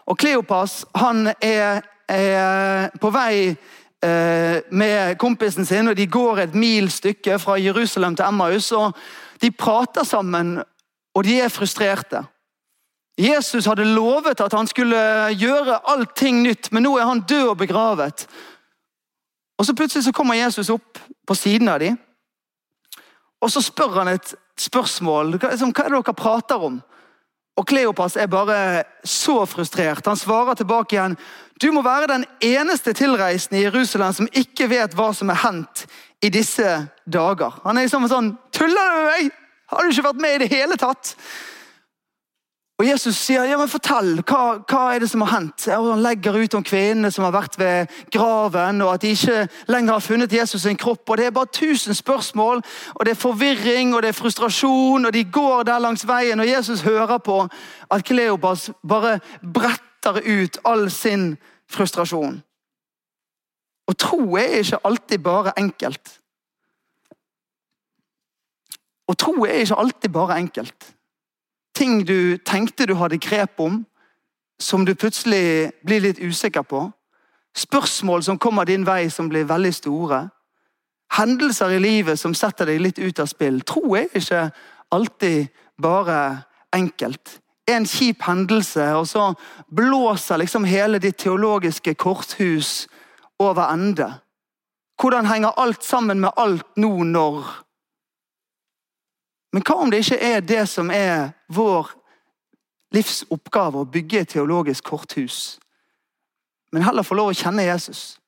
Og 0.05 0.17
Kleopas 0.17 0.85
han 0.95 1.33
er, 1.41 1.81
er 2.07 2.93
på 3.01 3.09
vei 3.09 3.49
eh, 3.49 4.61
med 4.69 5.17
kompisen 5.17 5.65
sin, 5.65 5.89
og 5.89 5.97
de 5.97 6.05
går 6.05 6.45
et 6.45 6.55
mil 6.55 6.91
stykke 6.91 7.39
fra 7.39 7.57
Jerusalem 7.57 8.15
til 8.15 8.25
Emmaus. 8.29 8.71
og 8.71 8.93
de 9.41 9.51
prater 9.51 10.03
sammen, 10.03 10.59
og 11.15 11.23
de 11.23 11.39
er 11.41 11.49
frustrerte. 11.49 12.23
Jesus 13.17 13.65
hadde 13.65 13.85
lovet 13.85 14.41
at 14.41 14.53
han 14.53 14.67
skulle 14.69 14.97
gjøre 15.33 15.79
allting 15.89 16.43
nytt, 16.45 16.69
men 16.71 16.85
nå 16.85 16.97
er 16.99 17.09
han 17.09 17.23
død 17.25 17.47
og 17.53 17.57
begravet. 17.57 18.27
Og 19.57 19.65
så 19.65 19.73
Plutselig 19.73 20.05
så 20.05 20.13
kommer 20.13 20.37
Jesus 20.37 20.69
opp 20.69 20.99
på 21.27 21.35
siden 21.35 21.69
av 21.69 21.79
dem, 21.81 21.97
og 23.41 23.49
så 23.53 23.61
spør 23.61 23.99
han 23.99 24.11
et 24.13 24.35
spørsmål. 24.57 25.35
Hva, 25.37 25.51
er 25.53 25.57
det 25.57 25.89
dere 25.93 26.13
prater 26.17 26.61
om? 26.69 26.79
Og 27.57 27.65
Kleopas 27.65 28.15
er 28.17 28.29
bare 28.29 28.83
så 29.05 29.39
frustrert. 29.49 30.05
Han 30.05 30.17
svarer 30.17 30.57
tilbake 30.57 30.95
igjen. 30.95 31.17
Du 31.61 31.71
må 31.73 31.81
være 31.81 32.09
den 32.11 32.25
eneste 32.41 32.93
tilreisende 32.93 33.59
i 33.59 33.63
Jerusalem 33.65 34.13
som 34.13 34.29
ikke 34.29 34.69
vet 34.69 34.93
hva 34.97 35.09
som 35.13 35.29
er 35.33 35.41
hendt 35.41 35.87
i 36.21 36.29
disse 36.33 36.67
dager. 37.05 37.57
Han 37.65 37.77
er 37.77 37.87
liksom 37.87 38.05
sånn 38.09 38.35
Tuller 38.53 38.91
du 38.93 38.97
med 38.97 39.09
meg? 39.09 39.31
Har 39.73 39.83
du 39.83 39.93
ikke 39.93 40.05
vært 40.05 40.21
med 40.21 40.35
i 40.35 40.41
det 40.45 40.51
hele 40.53 40.77
tatt? 40.79 41.15
Og 42.77 42.85
Jesus 42.85 43.17
sier 43.17 43.47
ja, 43.49 43.55
men 43.57 43.69
fortell, 43.71 44.19
hva, 44.21 44.59
hva 44.69 44.81
er 44.93 45.01
det 45.01 45.07
som 45.09 45.23
har 45.25 45.31
hendt? 45.31 45.65
Og 45.73 45.87
Han 45.95 46.03
legger 46.05 46.35
ut 46.37 46.53
om 46.59 46.65
kvinnene 46.65 47.09
som 47.13 47.23
har 47.25 47.33
vært 47.33 47.55
ved 47.57 47.93
graven, 48.13 48.83
og 48.85 48.91
at 48.93 49.01
de 49.01 49.13
ikke 49.15 49.47
lenger 49.73 49.95
har 49.95 50.03
funnet 50.05 50.35
Jesus 50.35 50.61
sin 50.61 50.77
kropp. 50.77 51.09
og 51.09 51.17
Det 51.17 51.25
er 51.25 51.33
bare 51.33 51.49
tusen 51.49 51.97
spørsmål, 51.97 52.61
og 52.93 53.05
det 53.05 53.15
er 53.15 53.21
forvirring 53.21 53.95
og 53.95 54.03
det 54.05 54.11
er 54.11 54.19
frustrasjon. 54.19 55.05
og 55.09 55.13
De 55.13 55.23
går 55.23 55.63
der 55.63 55.81
langs 55.81 56.05
veien, 56.07 56.39
og 56.39 56.49
Jesus 56.49 56.85
hører 56.85 57.17
på 57.17 57.47
at 57.89 58.05
Kleopas 58.05 58.69
bare 58.87 59.19
bretter 59.41 60.21
ut 60.21 60.59
all 60.65 60.91
sin 60.93 61.31
frustrasjon. 61.69 62.43
Og 63.87 63.97
tro 63.97 64.35
er 64.37 64.61
ikke 64.61 64.83
alltid 64.85 65.17
bare 65.23 65.55
enkelt. 65.57 66.13
Og 69.07 69.17
tro 69.17 69.33
er 69.47 69.63
ikke 69.63 69.79
alltid 69.79 70.09
bare 70.13 70.37
enkelt. 70.37 70.93
Ting 71.77 71.99
du 72.07 72.37
tenkte 72.41 72.87
du 72.89 72.95
hadde 72.97 73.19
grep 73.21 73.59
om, 73.61 73.83
som 74.59 74.85
du 74.85 74.95
plutselig 74.97 75.69
blir 75.85 76.01
litt 76.01 76.17
usikker 76.17 76.65
på. 76.65 76.87
Spørsmål 77.53 78.23
som 78.25 78.39
kommer 78.41 78.65
din 78.65 78.85
vei 78.85 79.09
som 79.13 79.29
blir 79.29 79.45
veldig 79.45 79.73
store. 79.73 80.29
hendelser 81.17 81.69
i 81.69 81.79
livet 81.79 82.19
som 82.19 82.33
setter 82.35 82.65
deg 82.65 82.81
litt 82.81 82.99
ut 82.99 83.19
av 83.19 83.29
spill. 83.31 83.61
Tro 83.61 83.95
er 83.95 84.09
ikke 84.13 84.49
alltid 84.91 85.47
bare 85.81 86.43
enkelt. 86.75 87.39
En 87.67 87.85
kjip 87.85 88.25
hendelse, 88.27 88.83
og 88.95 89.07
så 89.07 89.33
blåser 89.71 90.37
liksom 90.37 90.63
hele 90.67 90.99
ditt 90.99 91.17
teologiske 91.17 91.93
korthus 91.95 92.87
over 93.39 93.69
ende. 93.71 94.09
Hvordan 94.99 95.25
henger 95.25 95.59
alt 95.59 95.83
sammen 95.83 96.19
med 96.19 96.31
alt 96.37 96.65
nå 96.75 97.03
når? 97.03 97.66
Men 99.57 99.63
hva 99.65 99.75
om 99.81 99.89
det 99.89 100.03
ikke 100.03 100.19
er 100.21 100.43
det 100.45 100.63
som 100.69 100.91
er 100.93 101.31
vår 101.49 101.87
livsoppgave, 102.93 103.79
å 103.81 103.89
bygge 103.89 104.19
et 104.21 104.29
teologisk 104.35 104.85
korthus? 104.85 105.57
Men 106.69 106.85
heller 106.85 107.01
få 107.01 107.17
lov 107.17 107.31
å 107.31 107.37
kjenne 107.39 107.65
Jesus. 107.65 108.19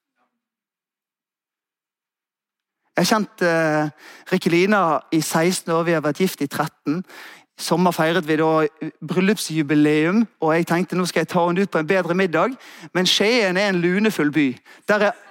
Jeg 2.97 3.03
har 3.03 3.09
kjent 3.11 3.45
uh, 3.45 4.09
Rikkelina 4.33 4.81
i 5.13 5.21
16 5.21 5.69
år, 5.69 5.85
vi 5.85 5.93
har 5.99 6.01
vært 6.01 6.25
gift 6.25 6.41
i 6.41 6.49
13. 6.49 6.97
I 6.97 7.61
sommer 7.61 7.93
feiret 7.93 8.25
vi 8.25 8.41
da 8.41 8.65
bryllupsjubileum, 9.13 10.25
og 10.41 10.57
jeg 10.57 10.65
tenkte 10.73 10.97
nå 10.97 11.05
skal 11.05 11.27
jeg 11.27 11.35
ta 11.35 11.45
henne 11.45 11.61
ut 11.61 11.69
på 11.69 11.83
en 11.83 11.93
bedre 11.93 12.17
middag. 12.17 12.57
Men 12.97 13.05
Skien 13.05 13.53
er 13.53 13.69
en 13.69 13.83
lunefull 13.85 14.33
by. 14.33 14.49
Der 14.89 15.11
er 15.11 15.25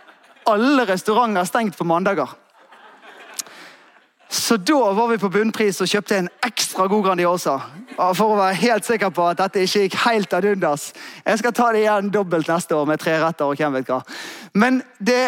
alle 0.46 0.86
restauranter 0.86 1.50
stengt 1.50 1.74
på 1.74 1.90
mandager. 1.90 2.38
Så 4.48 4.56
da 4.56 4.92
var 4.92 5.08
vi 5.08 5.18
på 5.20 5.28
bunnpris 5.28 5.76
og 5.84 5.90
kjøpte 5.90 6.16
en 6.16 6.28
ekstra 6.46 6.86
god 6.88 7.02
Grandiosa. 7.04 7.58
For 8.16 8.30
å 8.30 8.38
være 8.38 8.56
helt 8.62 8.86
sikker 8.86 9.10
på 9.12 9.26
at 9.28 9.42
dette 9.42 9.60
ikke 9.66 9.82
gikk 9.82 9.96
helt 10.06 10.36
ad 10.38 10.46
undas. 10.48 10.86
Jeg 11.26 11.42
skal 11.42 11.52
ta 11.52 11.66
det 11.74 11.82
igjen 11.82 12.08
dobbelt 12.14 12.48
neste 12.48 12.78
år 12.78 12.88
med 12.88 13.02
tre 13.02 13.18
retter 13.20 13.44
og 13.44 13.60
hvem 13.60 13.76
vet 13.76 13.92
hva. 13.92 13.98
Men 14.56 14.80
det 15.04 15.20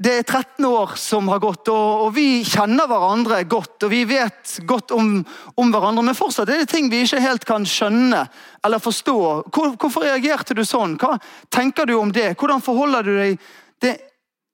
det 0.00 0.14
er 0.16 0.22
13 0.24 0.64
år 0.64 0.94
som 0.96 1.26
har 1.28 1.42
gått, 1.44 1.68
og, 1.68 2.06
og, 2.06 2.14
vi 2.16 2.40
kjenner 2.48 2.88
hverandre 2.88 3.42
godt. 3.44 3.84
Og 3.84 3.90
vi 3.92 3.98
vet 4.08 4.54
godt 4.64 4.94
om, 4.96 5.18
om, 5.60 5.70
hverandre, 5.74 6.06
men 6.08 6.16
fortsatt 6.16 6.48
er 6.48 6.62
det 6.62 6.70
ting 6.72 6.88
vi 6.88 7.02
ikke 7.04 7.20
helt 7.20 7.44
kan 7.44 7.66
skjønne 7.68 8.22
eller 8.64 8.80
forstå. 8.80 9.18
Hvor, 9.52 9.74
hvorfor 9.76 10.08
reagerte 10.08 10.56
du 10.56 10.64
sånn? 10.64 10.96
Hva 10.96 11.18
tenker 11.52 11.84
du 11.84 11.98
om 12.00 12.14
det? 12.16 12.32
Hvordan 12.40 12.64
forholder 12.64 13.04
du 13.04 13.12
deg? 13.18 13.50
Det, 13.80 13.98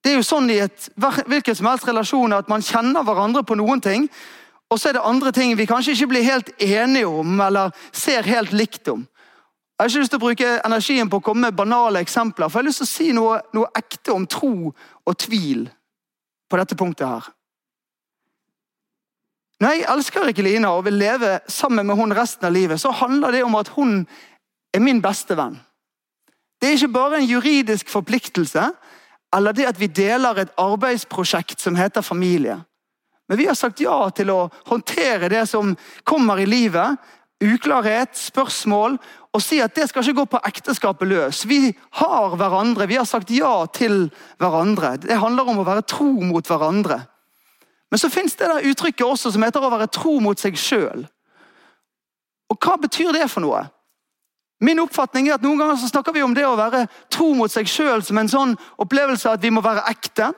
det 0.07 0.13
er 0.13 0.21
jo 0.21 0.27
sånn 0.27 0.47
i 0.55 0.61
et, 0.63 0.85
hvilken 1.27 1.57
som 1.59 1.67
helst 1.67 1.87
relasjon 1.89 2.37
at 2.37 2.47
man 2.47 2.63
kjenner 2.63 3.03
hverandre 3.03 3.41
på 3.43 3.57
noen 3.59 3.81
ting, 3.83 4.05
og 4.71 4.79
så 4.79 4.93
er 4.93 4.95
det 4.95 5.03
andre 5.03 5.33
ting 5.35 5.57
vi 5.59 5.67
kanskje 5.67 5.97
ikke 5.97 6.13
blir 6.13 6.27
helt 6.27 6.53
enige 6.63 7.09
om 7.11 7.41
eller 7.43 7.75
ser 7.91 8.27
helt 8.31 8.55
likt 8.55 8.87
om. 8.93 9.03
Jeg 9.03 9.83
har 9.83 9.91
ikke 9.91 10.05
lyst 10.05 10.15
til 10.15 10.21
å 10.21 10.25
bruke 10.25 10.53
energien 10.65 11.11
på 11.11 11.19
å 11.19 11.25
komme 11.27 11.49
med 11.49 11.59
banale 11.59 12.05
eksempler, 12.07 12.47
for 12.47 12.61
jeg 12.61 12.63
har 12.63 12.69
lyst 12.71 12.85
til 12.85 12.87
å 12.87 12.93
si 12.93 13.09
noe, 13.19 13.41
noe 13.59 13.73
ekte 13.75 14.15
om 14.15 14.29
tro 14.31 14.71
og 14.71 15.19
tvil 15.27 15.67
på 16.47 16.63
dette 16.63 16.79
punktet 16.79 17.11
her. 17.11 17.27
Når 19.59 19.75
jeg 19.75 19.87
elsker 19.91 20.31
ikke 20.31 20.47
Lina 20.47 20.71
og 20.77 20.87
vil 20.87 21.01
leve 21.03 21.41
sammen 21.51 21.87
med 21.89 21.99
hun 21.99 22.15
resten 22.15 22.47
av 22.47 22.55
livet, 22.55 22.79
så 22.79 22.95
handler 22.95 23.35
det 23.35 23.43
om 23.43 23.59
at 23.59 23.75
hun 23.75 24.05
er 24.71 24.87
min 24.87 25.03
beste 25.03 25.35
venn. 25.35 25.59
Det 26.63 26.71
er 26.71 26.79
ikke 26.79 26.95
bare 26.95 27.19
en 27.19 27.29
juridisk 27.29 27.91
forpliktelse 27.91 28.71
eller 29.37 29.57
det 29.57 29.69
at 29.69 29.81
vi 29.81 29.91
deler 29.93 30.41
et 30.41 30.55
arbeidsprosjekt 30.61 31.61
som 31.61 31.77
heter 31.77 32.05
familie. 32.05 32.59
Men 33.29 33.39
vi 33.39 33.47
har 33.49 33.59
sagt 33.59 33.83
ja 33.83 33.99
til 34.15 34.31
å 34.31 34.47
håndtere 34.69 35.29
det 35.29 35.45
som 35.51 35.75
kommer 36.07 36.41
i 36.41 36.47
livet, 36.47 36.97
uklarhet, 37.43 38.15
spørsmål, 38.17 38.97
og 39.37 39.43
si 39.45 39.59
at 39.61 39.75
det 39.77 39.89
skal 39.91 40.05
ikke 40.05 40.23
gå 40.23 40.25
på 40.33 40.41
ekteskapet 40.49 41.11
løs. 41.11 41.43
Vi 41.49 41.75
har 42.01 42.37
hverandre, 42.39 42.87
vi 42.89 42.97
har 42.97 43.09
sagt 43.09 43.31
ja 43.35 43.67
til 43.69 44.07
hverandre. 44.41 44.95
Det 45.03 45.19
handler 45.21 45.51
om 45.53 45.61
å 45.61 45.67
være 45.67 45.85
tro 45.85 46.09
mot 46.25 46.47
hverandre. 46.49 47.03
Men 47.91 48.01
så 48.01 48.09
fins 48.11 48.39
det 48.39 48.49
der 48.49 48.71
uttrykket 48.71 49.05
også 49.07 49.35
som 49.35 49.45
heter 49.45 49.63
å 49.63 49.73
være 49.75 49.91
tro 49.93 50.17
mot 50.23 50.41
seg 50.41 50.57
sjøl. 50.59 51.05
Og 52.51 52.59
hva 52.63 52.79
betyr 52.81 53.13
det 53.15 53.27
for 53.29 53.45
noe? 53.45 53.67
Min 54.61 54.81
oppfatning 54.81 55.29
er 55.29 55.37
at 55.37 55.45
Noen 55.45 55.61
ganger 55.61 55.77
så 55.81 55.91
snakker 55.91 56.15
vi 56.17 56.25
om 56.25 56.35
det 56.35 56.47
å 56.49 56.57
være 56.57 56.87
tro 57.13 57.33
mot 57.37 57.53
seg 57.53 57.69
sjøl 57.69 58.05
som 58.05 58.19
en 58.21 58.31
sånn 58.31 58.55
opplevelse 58.81 59.35
at 59.35 59.43
vi 59.45 59.53
må 59.53 59.61
være 59.65 59.85
ekte. 59.91 60.31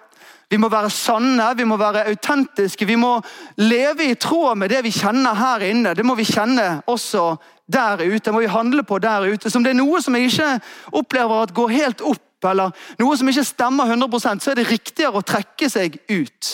Vi 0.50 0.56
må 0.58 0.70
være 0.72 0.90
sanne, 0.90 1.50
vi 1.58 1.66
må 1.68 1.76
være 1.76 2.06
autentiske. 2.08 2.86
Vi 2.88 2.96
må 2.96 3.18
leve 3.60 4.08
i 4.08 4.16
tråd 4.16 4.56
med 4.58 4.72
det 4.72 4.80
vi 4.86 4.94
kjenner 4.96 5.36
her 5.36 5.64
inne. 5.68 5.92
Det 5.94 6.06
må 6.06 6.16
vi 6.18 6.26
kjenne 6.26 6.80
også 6.88 7.34
der 7.68 8.00
ute. 8.00 8.24
Det 8.24 8.32
må 8.32 8.40
vi 8.40 8.50
handle 8.50 8.82
på 8.82 8.98
der 8.98 9.28
ute. 9.28 9.52
Som 9.52 9.62
det 9.62 9.74
er 9.74 9.78
noe 9.78 10.00
som 10.02 10.16
jeg 10.16 10.30
ikke 10.30 10.54
opplever 10.98 11.44
at 11.44 11.52
går 11.54 11.74
helt 11.76 12.00
opp, 12.00 12.24
eller 12.48 12.72
noe 12.98 13.18
som 13.18 13.28
ikke 13.28 13.44
stemmer 13.44 13.92
100% 13.92 14.42
så 14.42 14.52
er 14.52 14.60
det 14.60 14.70
riktigere 14.70 15.20
å 15.20 15.26
trekke 15.26 15.68
seg 15.70 16.00
ut. 16.08 16.50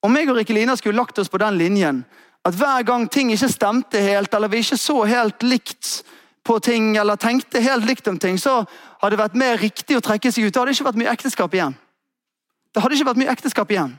Om 0.00 0.16
jeg 0.16 0.30
og 0.32 0.38
Rikkelina 0.38 0.76
skulle 0.80 0.96
lagt 0.96 1.18
oss 1.20 1.28
på 1.28 1.40
den 1.42 1.58
linjen 1.60 2.04
at 2.44 2.56
hver 2.56 2.82
gang 2.88 3.04
ting 3.12 3.32
ikke 3.32 3.50
stemte 3.52 4.00
helt, 4.00 4.34
eller 4.34 4.48
vi 4.48 4.62
ikke 4.64 4.78
så 4.80 5.02
helt 5.04 5.42
likt 5.42 6.02
på 6.44 6.58
ting, 6.64 6.94
eller 6.96 7.20
tenkte 7.20 7.60
helt 7.60 7.84
likt 7.84 8.08
om 8.08 8.18
ting, 8.18 8.38
så 8.40 8.62
hadde 9.00 9.16
det 9.16 9.22
vært 9.22 9.40
mer 9.40 9.58
riktig 9.60 9.98
å 9.98 10.04
trekke 10.04 10.32
seg 10.32 10.48
ut. 10.48 10.54
Det 10.54 10.62
hadde 10.62 10.76
ikke 10.76 10.88
vært 10.88 11.00
mye 11.02 11.12
ekteskap 11.12 11.54
igjen. 11.54 11.76
Det 12.74 12.82
hadde 12.82 12.96
ikke 12.96 13.10
vært 13.10 13.20
mye 13.20 13.34
ekteskap 13.34 13.74
igjen. 13.74 13.92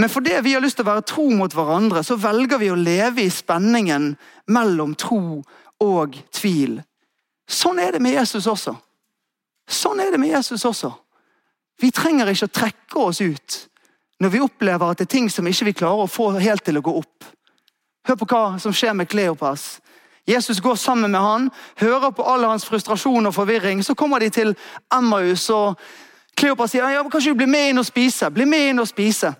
Men 0.00 0.08
fordi 0.08 0.38
vi 0.42 0.54
har 0.54 0.62
lyst 0.64 0.78
til 0.80 0.86
å 0.86 0.90
være 0.90 1.06
tro 1.06 1.26
mot 1.36 1.54
hverandre, 1.54 2.02
så 2.02 2.16
velger 2.16 2.58
vi 2.58 2.70
å 2.72 2.78
leve 2.78 3.26
i 3.26 3.32
spenningen 3.32 4.14
mellom 4.48 4.94
tro 4.98 5.42
og 5.84 6.16
tvil. 6.32 6.78
Sånn 7.50 7.82
er 7.82 7.92
det 7.92 8.00
med 8.02 8.16
Jesus 8.16 8.48
også. 8.48 8.74
Sånn 9.70 10.00
er 10.00 10.10
det 10.10 10.20
med 10.22 10.32
Jesus 10.32 10.64
også. 10.64 10.90
Vi 11.80 11.92
trenger 11.94 12.30
ikke 12.32 12.48
å 12.48 12.56
trekke 12.58 13.04
oss 13.04 13.20
ut 13.20 13.58
når 14.20 14.28
vi 14.28 14.42
opplever 14.44 14.90
at 14.90 15.00
det 15.00 15.08
er 15.08 15.14
ting 15.16 15.30
som 15.32 15.46
ikke 15.48 15.70
vi 15.70 15.78
klarer 15.80 16.04
å 16.04 16.10
få 16.10 16.30
helt 16.38 16.64
til 16.64 16.78
å 16.78 16.84
gå 16.84 16.92
opp. 17.00 17.28
Hør 18.08 18.18
på 18.20 18.28
hva 18.30 18.44
som 18.60 18.74
skjer 18.74 18.94
med 18.96 19.08
Kleopas. 19.08 19.80
Jesus 20.28 20.60
går 20.60 20.76
sammen 20.76 21.10
med 21.10 21.20
han, 21.20 21.48
hører 21.80 22.12
på 22.14 22.24
all 22.28 22.44
hans 22.44 22.64
frustrasjon 22.68 23.26
og 23.26 23.34
forvirring. 23.34 23.82
Så 23.84 23.96
kommer 23.98 24.20
de 24.20 24.30
til 24.30 24.54
Emmaus, 24.94 25.48
og 25.50 25.80
Kleopas 26.36 26.74
sier 26.74 26.92
ja, 26.92 27.02
kanskje 27.08 27.32
du 27.32 27.40
blir 27.42 27.50
med 27.50 27.72
inn 27.72 27.82
og 27.82 27.88
spise. 27.88 28.30
Bli 28.30 28.46
med 28.48 28.70
inn 28.70 28.82
og 28.82 28.88
spise. 28.88 29.32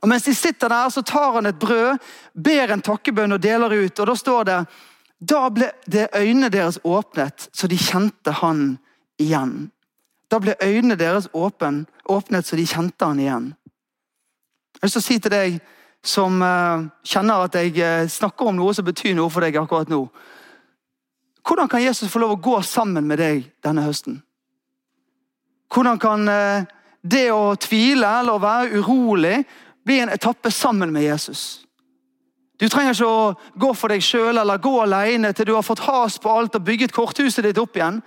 Og 0.00 0.08
Mens 0.08 0.26
de 0.26 0.34
sitter 0.34 0.68
der, 0.72 0.88
så 0.90 1.02
tar 1.02 1.34
han 1.38 1.46
et 1.46 1.58
brød, 1.60 1.98
ber 2.34 2.72
en 2.72 2.82
takkebønn 2.82 3.36
og 3.36 3.42
deler 3.42 3.74
ut. 3.84 4.00
og 4.00 4.06
Da 4.06 4.16
står 4.16 4.44
det 4.48 4.60
da 5.20 5.48
ble 5.52 5.68
det 5.84 6.08
øynene 6.16 6.48
deres 6.48 6.78
åpnet, 6.84 7.50
så 7.52 7.68
de 7.68 7.76
kjente 7.76 8.32
han 8.40 8.78
igjen. 9.20 9.68
Da 10.32 10.38
ble 10.40 10.54
øynene 10.62 10.96
deres 10.96 11.28
åpen, 11.34 11.84
åpnet, 12.08 12.46
så 12.46 12.56
de 12.56 12.64
kjente 12.66 13.04
han 13.04 13.20
igjen. 13.20 13.50
Jeg 14.80 14.86
har 14.86 14.88
lyst 14.88 14.96
til 14.96 15.02
å 15.02 15.04
si 15.04 15.20
til 15.20 15.32
deg 15.34 15.56
som 16.00 16.40
uh, 16.40 16.86
kjenner 17.04 17.42
at 17.44 17.56
jeg 17.60 17.74
uh, 17.84 18.08
snakker 18.08 18.48
om 18.48 18.56
noe 18.56 18.72
som 18.72 18.86
betyr 18.86 19.12
noe 19.18 19.28
for 19.28 19.44
deg 19.44 19.58
akkurat 19.60 19.90
nå. 19.92 20.06
Hvordan 21.44 21.68
kan 21.68 21.84
Jesus 21.84 22.08
få 22.08 22.22
lov 22.22 22.38
å 22.38 22.40
gå 22.40 22.54
sammen 22.64 23.04
med 23.04 23.20
deg 23.20 23.42
denne 23.60 23.84
høsten? 23.84 24.22
Hvordan 25.68 26.00
kan 26.00 26.24
uh, 26.24 26.64
det 27.04 27.26
å 27.28 27.52
tvile 27.60 28.08
eller 28.22 28.38
å 28.38 28.40
være 28.40 28.80
urolig 28.80 29.36
bli 29.84 30.00
en 30.00 30.16
etappe 30.16 30.48
sammen 30.48 30.96
med 30.96 31.04
Jesus? 31.10 31.60
Du 32.56 32.64
trenger 32.68 32.96
ikke 32.96 33.12
å 33.12 33.30
gå 33.60 33.76
for 33.76 33.92
deg 33.92 34.00
sjøl 34.04 34.40
eller 34.40 34.64
gå 34.64 34.78
alene 34.80 35.36
til 35.36 35.52
du 35.52 35.58
har 35.58 35.64
fått 35.64 35.84
has 35.84 36.16
på 36.16 36.32
alt 36.32 36.56
og 36.56 36.64
bygget 36.64 36.96
korthuset 36.96 37.44
ditt 37.44 37.60
opp 37.60 37.76
igjen. 37.76 38.00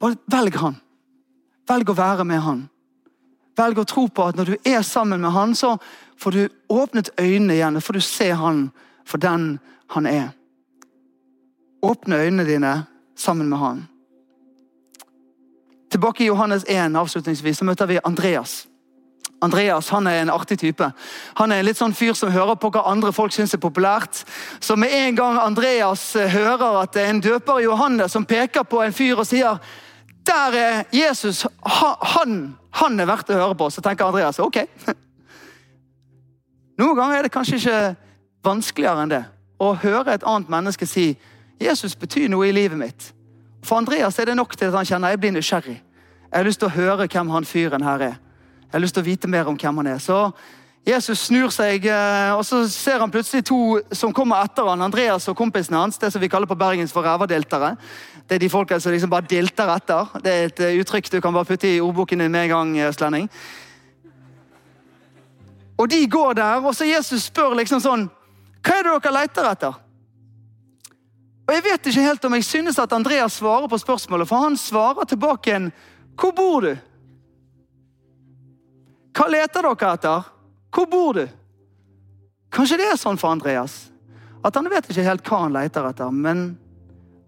Bare 0.00 0.16
velg 0.32 0.56
han. 0.60 0.80
Velg 1.68 1.92
å 1.92 2.00
være 2.00 2.24
med 2.32 2.48
han. 2.48 2.70
Velg 3.56 3.78
å 3.78 3.86
tro 3.86 4.06
på 4.08 4.26
at 4.28 4.38
når 4.38 4.44
du 4.50 4.56
er 4.66 4.82
sammen 4.82 5.22
med 5.22 5.30
han, 5.30 5.54
så 5.54 5.76
får 6.18 6.30
du 6.30 6.48
åpnet 6.68 7.10
øynene 7.20 7.54
igjen, 7.54 7.76
og 7.76 7.82
får 7.82 7.98
du 7.98 8.00
se 8.00 8.30
han 8.34 8.68
for 9.06 9.22
den 9.22 9.58
han 9.94 10.06
er. 10.06 10.28
Åpne 11.84 12.22
øynene 12.24 12.46
dine 12.48 12.74
sammen 13.16 13.48
med 13.48 13.58
han. 13.58 13.82
Tilbake 15.90 16.24
i 16.24 16.26
Johannes 16.26 16.64
1 16.68 16.96
avslutningsvis, 16.96 17.58
så 17.58 17.64
møter 17.64 17.86
vi 17.86 18.00
Andreas. 18.04 18.64
Andreas 19.44 19.88
han 19.88 20.06
er 20.06 20.22
en 20.22 20.30
artig 20.30 20.58
type. 20.58 20.90
Han 21.34 21.52
er 21.52 21.60
en 21.60 21.68
litt 21.68 21.78
sånn 21.78 21.94
fyr 21.94 22.16
som 22.16 22.32
hører 22.32 22.56
på 22.58 22.70
hva 22.74 22.86
andre 22.90 23.12
folk 23.12 23.34
syns 23.34 23.54
er 23.54 23.62
populært. 23.62 24.24
Så 24.60 24.76
med 24.80 24.92
en 24.94 25.18
gang 25.18 25.38
Andreas 25.38 26.14
hører 26.14 26.80
at 26.80 26.94
det 26.96 27.04
er 27.04 27.12
en 27.12 27.22
døper 27.22 27.62
Johannes 27.62 28.14
som 28.16 28.24
peker 28.26 28.64
på 28.66 28.82
en 28.82 28.96
fyr 28.96 29.20
og 29.20 29.28
sier 29.28 29.60
der 30.26 30.56
er 30.56 30.82
Jesus, 30.92 31.46
han, 32.14 32.56
han 32.70 33.00
er 33.00 33.08
verdt 33.08 33.30
å 33.30 33.38
høre 33.38 33.56
på, 33.58 33.68
så 33.70 33.82
tenker 33.84 34.08
Andreas 34.08 34.40
ok. 34.40 34.62
Noen 36.80 36.96
ganger 36.98 37.18
er 37.18 37.26
det 37.26 37.34
kanskje 37.34 37.60
ikke 37.60 37.80
vanskeligere 38.44 39.04
enn 39.04 39.12
det 39.12 39.22
å 39.62 39.74
høre 39.78 40.14
et 40.14 40.26
annet 40.26 40.50
menneske 40.50 40.86
si 40.88 41.12
Jesus 41.62 41.94
betyr 41.96 42.28
noe 42.32 42.48
i 42.48 42.54
livet 42.54 42.78
mitt. 42.78 43.12
For 43.64 43.78
Andreas 43.78 44.18
er 44.18 44.28
det 44.28 44.36
nok 44.36 44.56
til 44.56 44.68
at 44.68 44.78
han 44.80 44.88
kjenner 44.88 45.14
jeg 45.14 45.22
blir 45.22 45.32
nysgjerrig. 45.36 45.78
Jeg 45.78 46.36
har 46.36 46.48
lyst 46.48 46.60
til 46.60 46.68
å 46.68 46.74
høre 46.74 47.06
hvem 47.06 47.30
han 47.30 47.46
fyren 47.46 47.86
her 47.86 48.02
er. 48.02 48.18
Jeg 48.64 48.74
har 48.74 48.82
lyst 48.82 48.96
til 48.96 49.04
å 49.04 49.06
vite 49.06 49.30
mer 49.30 49.48
om 49.48 49.56
hvem 49.60 49.80
han 49.80 49.92
er. 49.94 50.00
Så 50.02 50.18
Jesus 50.84 51.22
snur 51.30 51.48
seg, 51.54 51.86
eh, 51.88 52.32
og 52.36 52.42
så 52.44 52.64
ser 52.68 52.98
han 53.00 53.12
plutselig 53.12 53.46
to 53.48 53.78
som 53.94 54.12
kommer 54.12 54.42
etter 54.44 54.66
han, 54.68 54.82
Andreas 54.84 55.28
og 55.30 55.36
kompisen 55.38 55.78
hans. 55.78 55.96
det 55.98 56.10
som 56.12 56.20
vi 56.20 56.28
kaller 56.28 56.46
på 56.46 56.58
Bergens 56.58 56.92
for 56.92 57.06
rævadiltere. 57.06 57.76
Det 58.28 58.34
er 58.34 58.40
de 58.40 58.48
folka 58.48 58.78
som 58.80 58.92
liksom 58.92 59.10
bare 59.12 59.28
dilter 59.28 59.68
etter. 59.74 60.08
Det 60.24 60.32
er 60.32 60.48
et 60.48 60.60
eh, 60.64 60.78
uttrykk 60.80 61.10
du 61.12 61.20
kan 61.20 61.34
bare 61.34 61.48
putte 61.48 61.68
i 61.68 61.80
ordboken 61.80 62.24
din 62.24 62.32
med 62.32 62.46
en 62.46 62.54
gang. 62.54 62.78
østlending. 62.88 63.28
Og 65.78 65.90
de 65.90 66.06
går 66.06 66.32
der, 66.34 66.64
og 66.64 66.74
så 66.74 66.84
Jesus 66.84 67.28
spør 67.28 67.56
liksom 67.58 67.80
sånn 67.82 68.08
Hva 68.64 68.78
er 68.78 68.86
det 68.86 68.92
dere 69.02 69.14
leter 69.18 69.48
etter? 69.50 69.80
Og 71.44 71.54
Jeg 71.54 71.64
vet 71.64 71.86
ikke 71.86 72.06
helt 72.06 72.24
om 72.24 72.34
jeg 72.34 72.44
synes 72.44 72.78
at 72.78 72.92
Andreas 72.92 73.36
svarer 73.36 73.68
på 73.68 73.78
spørsmålet, 73.78 74.28
for 74.28 74.40
han 74.46 74.56
svarer 74.56 75.04
tilbake 75.04 75.50
igjen 75.50 75.72
Hvor 76.16 76.32
bor 76.32 76.60
du? 76.64 76.76
Hva 79.14 79.26
leter 79.28 79.66
dere 79.66 79.90
etter? 79.92 80.30
Hvor 80.74 80.86
bor 80.86 81.18
du? 81.18 81.26
Kanskje 82.54 82.78
det 82.78 82.86
er 82.92 82.96
sånn 82.96 83.18
for 83.18 83.34
Andreas 83.34 83.90
at 84.44 84.58
han 84.58 84.68
vet 84.68 84.90
ikke 84.90 85.06
helt 85.06 85.24
hva 85.24 85.38
han 85.46 85.54
leter 85.56 85.86
etter, 85.88 86.10
men 86.12 86.58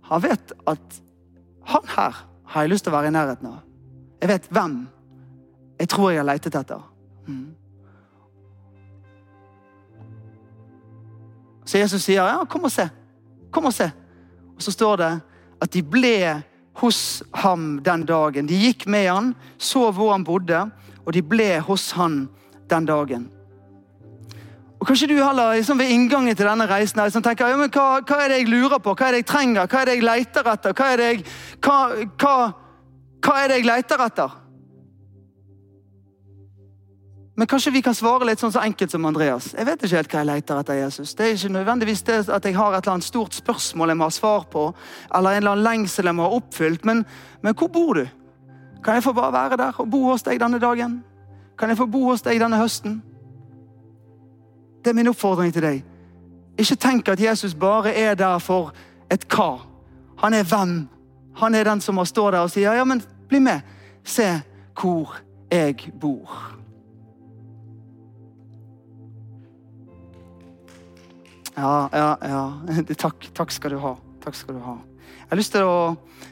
han 0.09 0.23
vet 0.23 0.53
at 0.66 1.01
han 1.66 1.88
her 1.97 2.19
har 2.47 2.62
jeg 2.62 2.71
lyst 2.71 2.87
til 2.87 2.92
å 2.92 2.97
være 2.97 3.11
i 3.11 3.14
nærheten 3.14 3.49
av. 3.51 3.62
Jeg 4.23 4.31
vet 4.31 4.51
hvem 4.55 4.77
jeg 5.77 5.90
tror 5.92 6.11
jeg 6.12 6.23
har 6.23 6.29
letet 6.29 6.57
etter. 6.57 6.83
Mm. 7.27 7.55
Så 11.66 11.81
Jesus 11.83 12.05
sier, 12.07 12.23
ja, 12.23 12.45
kom 12.49 12.69
og 12.69 12.73
se. 12.73 12.87
Kom 13.53 13.66
og 13.69 13.75
se. 13.75 13.90
Og 14.55 14.62
så 14.62 14.73
står 14.73 15.01
det 15.03 15.12
at 15.64 15.73
de 15.75 15.83
ble 15.83 16.16
hos 16.81 17.01
ham 17.42 17.79
den 17.85 18.05
dagen. 18.07 18.49
De 18.49 18.57
gikk 18.61 18.87
med 18.87 19.09
han, 19.11 19.33
så 19.59 19.90
hvor 19.90 20.12
han 20.14 20.25
bodde, 20.25 20.69
og 21.05 21.14
de 21.16 21.23
ble 21.25 21.57
hos 21.66 21.90
han 21.99 22.27
den 22.71 22.87
dagen. 22.88 23.27
Og 24.81 24.87
Kanskje 24.87 25.09
du 25.09 25.17
heller 25.17 25.55
liksom 25.57 25.79
ved 25.81 25.91
inngangen 25.91 26.37
til 26.37 26.47
denne 26.47 26.67
reisen 26.69 27.01
liksom 27.01 27.25
tenker 27.25 27.49
ja, 27.49 27.57
men 27.57 27.73
hva, 27.73 28.01
hva, 28.05 28.19
er 28.23 28.33
det 28.33 28.41
jeg 28.43 28.51
lurer 28.53 28.81
på, 28.83 28.93
hva 28.93 29.09
er 29.09 29.17
det 29.17 29.23
jeg 29.25 29.31
trenger, 29.33 29.67
hva 29.67 29.81
er 29.81 29.89
det 29.89 29.95
jeg 29.97 30.05
leter 30.05 30.51
etter? 30.53 30.75
Hva 30.77 30.89
er 30.93 31.01
det 31.01 31.07
jeg, 31.07 31.23
hva, 31.65 31.79
hva, 32.21 32.35
hva 33.25 33.39
er 33.41 33.49
det 33.49 33.57
jeg 33.61 33.71
leter 33.71 34.05
etter? 34.05 34.43
Men 37.37 37.47
kanskje 37.47 37.73
vi 37.75 37.83
kan 37.85 37.95
svare 37.97 38.25
litt 38.25 38.41
sånn 38.41 38.53
så 38.53 38.62
enkelt 38.65 38.93
som 38.93 39.05
Andreas. 39.05 39.51
Jeg 39.53 39.69
vet 39.69 39.83
ikke 39.85 39.99
helt 39.99 40.12
hva 40.12 40.21
jeg 40.23 40.29
leter 40.31 40.61
etter 40.61 40.79
Jesus. 40.79 41.17
Det 41.17 41.25
er 41.25 41.35
ikke 41.35 41.53
nødvendigvis 41.53 42.05
det 42.09 42.21
at 42.33 42.49
jeg 42.49 42.57
har 42.57 42.73
et 42.73 42.87
eller 42.87 42.95
annet 42.95 43.09
stort 43.09 43.37
spørsmål 43.37 43.93
jeg 43.93 44.01
må 44.01 44.09
ha 44.09 44.15
svar 44.17 44.47
på, 44.53 44.62
eller 45.12 45.37
en 45.37 45.43
eller 45.43 45.53
annen 45.53 45.67
lengsel 45.67 46.09
jeg 46.09 46.17
må 46.17 46.25
ha 46.25 46.39
oppfylt, 46.39 46.89
men, 46.89 47.05
men 47.45 47.57
hvor 47.57 47.69
bor 47.73 48.01
du? 48.01 48.07
Kan 48.85 48.97
jeg 48.97 49.05
få 49.05 49.12
bare 49.12 49.35
være 49.35 49.61
der 49.61 49.83
og 49.83 49.91
bo 49.93 50.07
hos 50.09 50.25
deg 50.25 50.41
denne 50.41 50.61
dagen? 50.62 51.01
Kan 51.61 51.73
jeg 51.73 51.81
få 51.81 51.89
bo 51.91 52.07
hos 52.09 52.25
deg 52.25 52.41
denne 52.41 52.61
høsten? 52.61 53.01
Det 54.87 54.90
er 54.90 54.94
min 54.94 55.09
oppfordring 55.11 55.51
til 55.53 55.64
deg. 55.64 55.81
Ikke 56.59 56.77
tenk 56.79 57.09
at 57.09 57.20
Jesus 57.20 57.55
bare 57.59 57.90
er 57.90 58.14
der 58.14 58.38
for 58.38 58.70
et 59.11 59.25
hva. 59.35 59.57
Han 60.22 60.35
er 60.35 60.44
hvem. 60.46 60.77
Han 61.37 61.55
er 61.55 61.64
den 61.66 61.81
som 61.81 61.99
må 61.99 62.05
stå 62.07 62.31
der 62.31 62.44
og 62.46 62.51
si 62.55 62.62
ja, 62.62 62.85
men 62.85 63.03
bli 63.29 63.40
med. 63.42 63.66
Se 64.05 64.29
hvor 64.79 65.16
jeg 65.51 65.90
bor. 66.01 66.55
Ja, 71.57 71.88
ja, 71.92 72.14
ja. 72.22 72.44
Takk, 73.03 73.31
takk 73.35 73.51
skal 73.51 73.75
du 73.75 73.83
ha. 73.83 73.96
Takk 74.22 74.38
skal 74.38 74.55
du 74.55 74.61
ha. 74.61 74.77
Jeg 75.07 75.31
har 75.31 75.40
lyst 75.40 75.55
til 75.57 75.66
å 75.66 75.79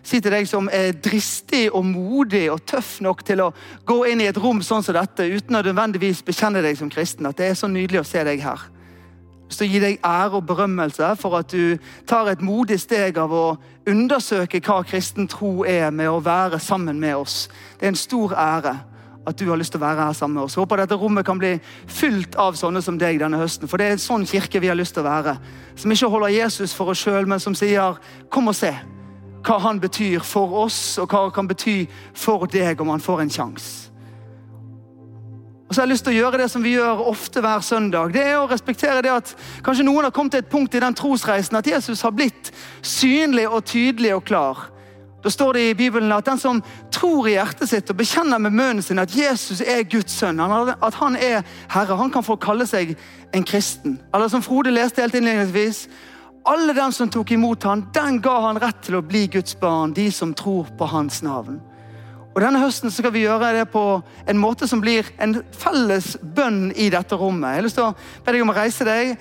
si 0.04 0.20
til 0.20 0.34
deg 0.34 0.46
som 0.48 0.68
er 0.72 0.92
dristig 1.02 1.64
og 1.72 1.86
modig 1.88 2.44
og 2.52 2.62
tøff 2.68 2.98
nok 3.04 3.24
til 3.26 3.42
å 3.46 3.50
gå 3.88 3.96
inn 4.10 4.22
i 4.22 4.28
et 4.28 4.38
rom 4.40 4.60
sånn 4.62 4.84
som 4.84 4.96
dette 4.96 5.26
uten 5.26 5.56
å 5.58 5.64
nødvendigvis 5.64 6.22
bekjenne 6.26 6.62
deg 6.64 6.78
som 6.78 6.92
kristen, 6.92 7.26
at 7.26 7.40
det 7.40 7.50
er 7.50 7.58
så 7.58 7.70
nydelig 7.70 8.02
å 8.02 8.08
se 8.08 8.24
deg 8.26 8.42
her. 8.44 8.68
Jeg 9.44 9.48
har 9.48 9.50
lyst 9.50 9.60
til 9.60 9.66
å 9.66 9.72
gi 9.72 9.80
deg 9.82 10.06
ære 10.08 10.38
og 10.38 10.46
berømmelse 10.48 11.10
for 11.20 11.38
at 11.38 11.52
du 11.52 11.78
tar 12.08 12.30
et 12.32 12.42
modig 12.42 12.78
steg 12.80 13.18
av 13.20 13.32
å 13.32 13.44
undersøke 13.88 14.60
hva 14.64 14.80
kristen 14.88 15.28
tro 15.28 15.66
er, 15.68 15.90
med 15.90 16.08
å 16.10 16.22
være 16.24 16.58
sammen 16.58 17.00
med 17.00 17.16
oss. 17.16 17.48
Det 17.78 17.86
er 17.86 17.92
en 17.92 18.00
stor 18.00 18.32
ære 18.32 18.78
at 19.26 19.38
du 19.38 19.46
har 19.48 19.56
lyst 19.56 19.72
til 19.72 19.80
å 19.80 19.86
være 19.86 20.08
her 20.08 20.16
sammen 20.16 20.38
med 20.38 20.44
oss. 20.44 20.56
Håper 20.60 20.82
dette 20.82 20.98
rommet 21.00 21.26
kan 21.26 21.38
bli 21.40 21.54
fylt 21.86 22.36
av 22.40 22.58
sånne 22.60 22.82
som 22.84 22.98
deg 23.00 23.20
denne 23.22 23.40
høsten. 23.40 23.68
For 23.70 23.80
det 23.80 23.86
er 23.86 23.96
en 23.96 24.02
sånn 24.02 24.26
kirke 24.28 24.60
vi 24.60 24.68
har 24.68 24.78
lyst 24.78 24.96
til 24.96 25.04
å 25.04 25.08
være. 25.08 25.38
Som 25.80 25.94
ikke 25.94 26.10
holder 26.12 26.34
Jesus 26.34 26.74
for 26.76 26.92
oss 26.92 27.00
sjøl, 27.04 27.26
men 27.26 27.40
som 27.40 27.54
sier 27.54 27.96
'kom 28.30 28.48
og 28.48 28.54
se' 28.54 28.74
hva 29.44 29.58
han 29.60 29.80
betyr 29.80 30.20
for 30.24 30.64
oss, 30.64 30.98
og 30.98 31.08
hva 31.08 31.26
han 31.26 31.30
kan 31.30 31.48
bety 31.48 31.86
for 32.14 32.46
deg 32.46 32.80
om 32.80 32.88
han 32.88 33.00
får 33.00 33.20
en 33.20 33.30
sjanse. 33.30 33.90
Og 35.68 35.74
så 35.74 35.80
har 35.80 35.86
jeg 35.86 35.94
lyst 35.94 36.04
til 36.04 36.12
å 36.12 36.20
gjøre 36.20 36.38
det 36.38 36.50
som 36.50 36.62
vi 36.62 36.74
gjør 36.76 37.06
ofte 37.08 37.40
hver 37.40 37.60
søndag. 37.64 38.12
Det 38.12 38.22
er 38.22 38.36
å 38.36 38.48
respektere 38.50 39.02
det 39.02 39.10
at 39.10 39.34
kanskje 39.64 39.84
noen 39.84 40.04
har 40.04 40.12
kommet 40.14 40.32
til 40.32 40.44
et 40.44 40.50
punkt 40.52 40.74
i 40.74 40.80
den 40.80 40.94
trosreisen 40.94 41.56
at 41.56 41.66
Jesus 41.66 42.02
har 42.04 42.12
blitt 42.14 42.52
synlig 42.82 43.48
og 43.48 43.64
tydelig 43.64 44.14
og 44.14 44.24
klar. 44.24 44.68
Da 45.24 45.30
står 45.32 45.56
det 45.56 45.68
i 45.70 45.74
Bibelen 45.74 46.12
at 46.12 46.26
den 46.28 46.38
som 46.38 46.60
tror 46.92 47.28
i 47.28 47.38
hjertet 47.38 47.70
sitt 47.70 47.90
og 47.90 47.96
bekjenner 47.96 48.42
med 48.44 48.52
munnen 48.52 48.84
sin 48.84 49.00
at 49.00 49.14
Jesus 49.16 49.62
er 49.64 49.86
Guds 49.88 50.12
sønn, 50.12 50.40
at 50.40 50.98
han 51.00 51.16
er 51.16 51.40
Herre, 51.72 51.96
han 51.96 52.12
kan 52.12 52.26
få 52.26 52.36
kalle 52.36 52.66
seg 52.68 52.92
en 53.32 53.46
kristen. 53.48 53.96
Eller 54.12 54.28
som 54.28 54.44
Frode 54.44 54.74
leste 54.74 55.00
helt 55.00 55.16
innledningsvis 55.16 55.86
alle 56.44 56.74
dem 56.76 56.92
som 56.92 57.08
tok 57.08 57.30
imot 57.32 57.64
han, 57.64 57.86
den 57.96 58.18
ga 58.20 58.34
han 58.44 58.60
rett 58.60 58.82
til 58.84 58.98
å 58.98 59.04
bli 59.04 59.24
Guds 59.32 59.56
barn, 59.56 59.94
de 59.96 60.10
som 60.12 60.34
tror 60.36 60.68
på 60.76 60.88
hans 60.92 61.22
navn. 61.24 61.56
Og 62.34 62.42
Denne 62.42 62.60
høsten 62.60 62.90
skal 62.92 63.14
vi 63.14 63.22
gjøre 63.22 63.52
det 63.54 63.64
på 63.72 64.02
en 64.28 64.40
måte 64.42 64.68
som 64.68 64.82
blir 64.82 65.06
en 65.22 65.38
felles 65.54 66.16
bønn 66.20 66.66
i 66.76 66.90
dette 66.92 67.16
rommet. 67.16 67.54
Jeg 67.54 67.62
har 67.62 67.66
lyst 67.68 67.78
til 67.78 67.86
å 67.86 67.94
be 68.26 68.34
deg 68.34 68.44
om 68.44 68.52
å 68.52 68.56
reise 68.58 68.86
deg 68.88 69.14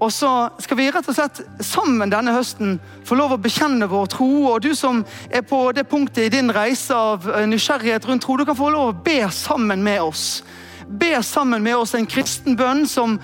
og 0.00 0.08
så 0.12 0.48
skal 0.64 0.78
vi 0.78 0.88
rett 0.88 1.08
og 1.12 1.16
slett 1.16 1.42
sammen 1.64 2.08
denne 2.12 2.32
høsten 2.32 2.78
få 3.04 3.18
lov 3.18 3.34
å 3.34 3.40
bekjenne 3.42 3.88
vår 3.90 4.06
tro. 4.14 4.28
Og 4.48 4.62
du 4.64 4.70
som 4.76 5.02
er 5.28 5.44
på 5.44 5.58
det 5.76 5.84
punktet 5.90 6.24
i 6.24 6.32
din 6.32 6.48
reise 6.56 6.96
av 6.96 7.26
eh, 7.28 7.44
nysgjerrighet 7.50 8.08
rundt 8.08 8.24
tro, 8.24 8.38
du 8.40 8.46
kan 8.48 8.56
få 8.56 8.70
lov 8.72 8.94
å 8.94 8.96
be 9.04 9.20
sammen 9.34 9.84
med 9.84 10.00
oss. 10.00 10.40
Be 10.88 11.18
sammen 11.22 11.62
med 11.62 11.76
oss 11.76 11.92
en 11.94 12.08
kristen 12.08 12.56
bønn 12.56 12.86
som 12.88 13.18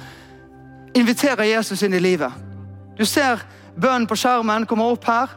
inviterer 0.96 1.48
Jesus 1.48 1.82
inn 1.82 1.96
i 1.96 2.02
livet. 2.02 2.32
Du 2.96 3.06
ser 3.08 3.40
bønnen 3.76 4.08
på 4.08 4.18
skjermen 4.20 4.68
komme 4.68 4.84
opp 4.92 5.08
her. 5.08 5.32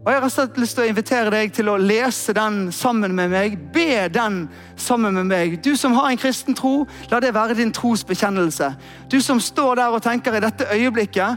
Og 0.00 0.12
Jeg 0.12 0.20
har 0.20 0.30
rett 0.32 0.56
lyst 0.56 0.78
til 0.78 0.86
å 0.86 0.88
invitere 0.88 1.30
deg 1.34 1.50
til 1.52 1.68
å 1.68 1.76
lese 1.76 2.32
den 2.32 2.70
sammen 2.72 3.12
med 3.12 3.28
meg. 3.34 3.56
Be 3.72 4.08
den 4.08 4.46
sammen 4.76 5.14
med 5.14 5.28
meg. 5.28 5.58
Du 5.60 5.74
som 5.76 5.92
har 5.92 6.08
en 6.08 6.20
kristen 6.20 6.56
tro, 6.56 6.86
la 7.10 7.20
det 7.20 7.34
være 7.36 7.58
din 7.58 7.72
trosbekjennelse. 7.72 8.70
Du 9.12 9.20
som 9.20 9.40
står 9.40 9.74
der 9.76 9.92
og 9.92 10.00
tenker 10.02 10.38
i 10.38 10.40
dette 10.40 10.64
øyeblikket, 10.72 11.36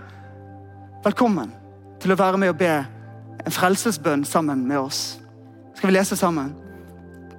velkommen 1.04 1.52
til 2.00 2.16
å 2.16 2.18
være 2.20 2.40
med 2.40 2.54
og 2.54 2.62
be 2.62 2.72
en 3.44 3.52
frelsesbønn 3.52 4.24
sammen 4.26 4.64
med 4.68 4.80
oss. 4.80 5.02
Skal 5.76 5.92
vi 5.92 5.98
lese 5.98 6.16
sammen? 6.16 6.56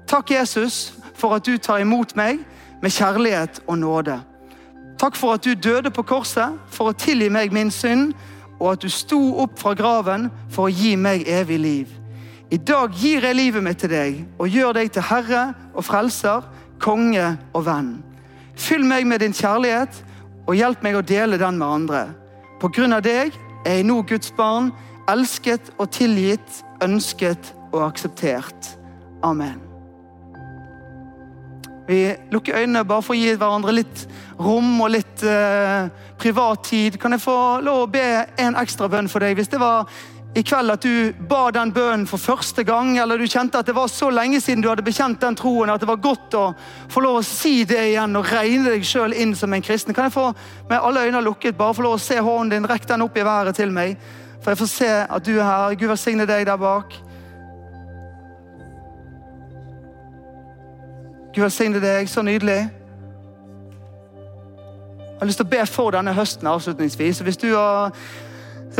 Takk, 0.06 0.30
Jesus, 0.30 0.92
for 1.14 1.38
at 1.38 1.46
du 1.46 1.56
tar 1.56 1.80
imot 1.80 2.12
meg 2.20 2.44
med 2.82 2.92
kjærlighet 2.92 3.62
og 3.66 3.78
nåde. 3.80 4.20
Takk 5.00 5.16
for 5.16 5.38
at 5.38 5.44
du 5.44 5.54
døde 5.54 5.90
på 5.90 6.04
korset 6.04 6.52
for 6.68 6.92
å 6.92 6.98
tilgi 6.98 7.32
meg 7.32 7.52
min 7.52 7.72
synd 7.72 8.12
og 8.60 8.72
at 8.72 8.84
du 8.84 8.90
sto 8.92 9.20
opp 9.42 9.58
fra 9.60 9.74
graven 9.78 10.28
for 10.52 10.68
å 10.68 10.74
gi 10.74 10.94
meg 10.96 11.26
evig 11.28 11.58
liv. 11.60 11.92
I 12.52 12.58
dag 12.60 12.92
gir 12.94 13.24
jeg 13.24 13.36
livet 13.36 13.64
mitt 13.64 13.80
til 13.82 13.90
deg 13.90 14.20
og 14.38 14.52
gjør 14.52 14.76
deg 14.78 14.92
til 14.94 15.06
herre 15.08 15.44
og 15.74 15.86
frelser, 15.86 16.44
konge 16.82 17.34
og 17.54 17.64
venn. 17.66 17.96
Fyll 18.54 18.84
meg 18.86 19.08
med 19.10 19.24
din 19.24 19.34
kjærlighet 19.34 20.02
og 20.44 20.54
hjelp 20.58 20.84
meg 20.84 20.98
å 20.98 21.06
dele 21.06 21.40
den 21.40 21.58
med 21.58 21.66
andre. 21.80 22.04
På 22.60 22.70
grunn 22.70 22.94
av 22.96 23.02
deg 23.04 23.34
er 23.64 23.80
jeg 23.80 23.88
nå 23.88 24.02
Guds 24.08 24.30
barn, 24.36 24.70
elsket 25.10 25.72
og 25.78 25.90
tilgitt, 25.96 26.62
ønsket 26.84 27.54
og 27.72 27.82
akseptert. 27.88 28.74
Amen. 29.24 29.63
Vi 31.86 32.16
lukker 32.32 32.56
øynene 32.56 32.84
bare 32.88 33.04
for 33.04 33.12
å 33.12 33.18
gi 33.18 33.34
hverandre 33.36 33.74
litt 33.76 34.06
rom 34.40 34.78
og 34.80 34.92
litt 34.94 35.22
eh, 35.28 35.90
privat 36.20 36.64
tid. 36.70 36.96
Kan 37.00 37.12
jeg 37.12 37.24
få 37.24 37.36
lov 37.64 37.84
å 37.84 37.92
be 37.92 38.06
en 38.40 38.56
ekstra 38.56 38.88
bønn 38.88 39.10
for 39.12 39.20
deg? 39.20 39.36
Hvis 39.36 39.52
det 39.52 39.60
var 39.60 39.90
i 40.34 40.42
kveld 40.42 40.72
at 40.72 40.82
du 40.82 41.12
ba 41.28 41.44
den 41.54 41.70
bønnen 41.74 42.08
for 42.10 42.18
første 42.18 42.64
gang, 42.66 42.96
eller 42.98 43.20
du 43.20 43.28
kjente 43.28 43.60
at 43.60 43.68
det 43.68 43.76
var 43.76 43.92
så 43.92 44.08
lenge 44.10 44.40
siden 44.42 44.64
du 44.64 44.70
hadde 44.70 44.86
bekjent 44.86 45.20
den 45.22 45.36
troen 45.38 45.70
at 45.70 45.84
det 45.84 45.90
var 45.90 46.02
godt 46.02 46.34
å 46.40 46.44
få 46.90 47.04
lov 47.04 47.20
å 47.20 47.26
si 47.26 47.60
det 47.68 47.84
igjen 47.92 48.18
og 48.18 48.32
regne 48.32 48.72
deg 48.74 48.88
sjøl 48.88 49.14
inn 49.14 49.36
som 49.38 49.54
en 49.54 49.62
kristen, 49.62 49.94
kan 49.94 50.08
jeg 50.08 50.16
få 50.16 50.30
med 50.72 50.80
alle 50.80 51.06
øyne 51.06 51.22
lukket 51.22 51.58
bare 51.58 51.76
få 51.76 51.86
lov 51.86 51.98
å 52.00 52.02
se 52.02 52.18
hånden 52.18 52.56
din, 52.56 52.70
rekk 52.70 52.88
den 52.90 53.06
opp 53.06 53.18
i 53.20 53.26
været 53.28 53.60
til 53.60 53.70
meg, 53.74 53.94
for 54.42 54.52
jeg 54.52 54.64
får 54.64 54.72
se 54.72 54.92
at 55.06 55.24
du 55.28 55.36
er 55.36 55.46
her. 55.46 55.78
Gud 55.78 55.92
velsigne 55.92 56.26
deg 56.28 56.48
der 56.48 56.58
bak. 56.60 56.98
Gud 61.34 61.42
velsigne 61.42 61.80
deg. 61.82 62.08
Så 62.08 62.22
nydelig. 62.22 62.60
Jeg 65.04 65.20
har 65.20 65.26
lyst 65.26 65.40
til 65.40 65.46
å 65.46 65.54
be 65.54 65.66
for 65.66 65.94
denne 65.94 66.14
høsten 66.14 66.46
avslutningsvis. 66.50 67.22
Hvis 67.24 67.40
du 67.40 67.50
har 67.54 67.94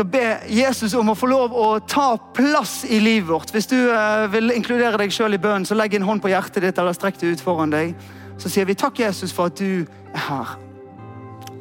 be 0.03 0.23
Jesus 0.51 0.93
om 0.93 1.09
å 1.09 1.15
få 1.15 1.29
lov 1.31 1.53
å 1.55 1.79
ta 1.87 2.17
plass 2.35 2.83
i 2.83 2.99
livet 2.99 3.29
vårt. 3.29 3.53
Hvis 3.53 3.69
du 3.71 3.77
uh, 3.87 4.25
vil 4.31 4.51
inkludere 4.51 4.99
deg 4.99 5.13
sjøl 5.13 5.37
i 5.37 5.39
bønnen, 5.39 5.65
så 5.65 5.77
legg 5.77 5.95
en 5.95 6.03
hånd 6.07 6.23
på 6.23 6.33
hjertet 6.33 6.63
ditt 6.65 6.79
eller 6.81 6.95
strekk 6.95 7.19
det 7.21 7.35
ut 7.35 7.43
foran 7.45 7.71
deg. 7.71 7.95
Så 8.41 8.51
sier 8.51 8.67
vi 8.67 8.75
takk, 8.75 8.99
Jesus, 8.99 9.31
for 9.31 9.47
at 9.47 9.59
du 9.59 9.85
er 10.11 10.23
her. 10.27 10.55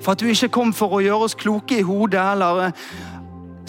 For 0.03 0.13
at 0.13 0.21
du 0.21 0.27
ikke 0.27 0.51
kom 0.59 0.75
for 0.75 0.99
å 0.99 1.03
gjøre 1.05 1.29
oss 1.29 1.39
kloke 1.39 1.79
i 1.79 1.87
hodet 1.87 2.23
eller 2.35 2.65
uh, 2.67 2.87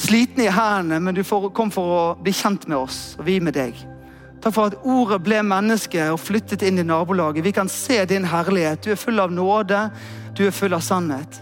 slitne 0.01 0.47
i 0.47 0.53
hendene, 0.53 0.99
men 0.99 1.17
du 1.17 1.21
kom 1.53 1.69
for 1.73 1.97
å 1.99 2.05
bli 2.17 2.33
kjent 2.35 2.65
med 2.67 2.81
oss, 2.81 3.03
og 3.19 3.29
vi 3.29 3.37
med 3.43 3.55
deg. 3.55 3.94
Takk 4.45 4.53
for 4.53 4.69
at 4.69 4.83
ordet 4.85 5.17
ble 5.25 5.39
menneske 5.41 6.03
og 6.13 6.19
flyttet 6.21 6.61
inn 6.67 6.77
i 6.77 6.83
nabolaget. 6.85 7.41
Vi 7.41 7.51
kan 7.51 7.69
se 7.71 8.03
din 8.05 8.27
herlighet. 8.29 8.83
Du 8.85 8.91
er 8.93 8.99
full 9.01 9.17
av 9.17 9.31
nåde, 9.33 9.79
du 10.37 10.43
er 10.45 10.51
full 10.53 10.75
av 10.77 10.83
sannhet. 10.85 11.39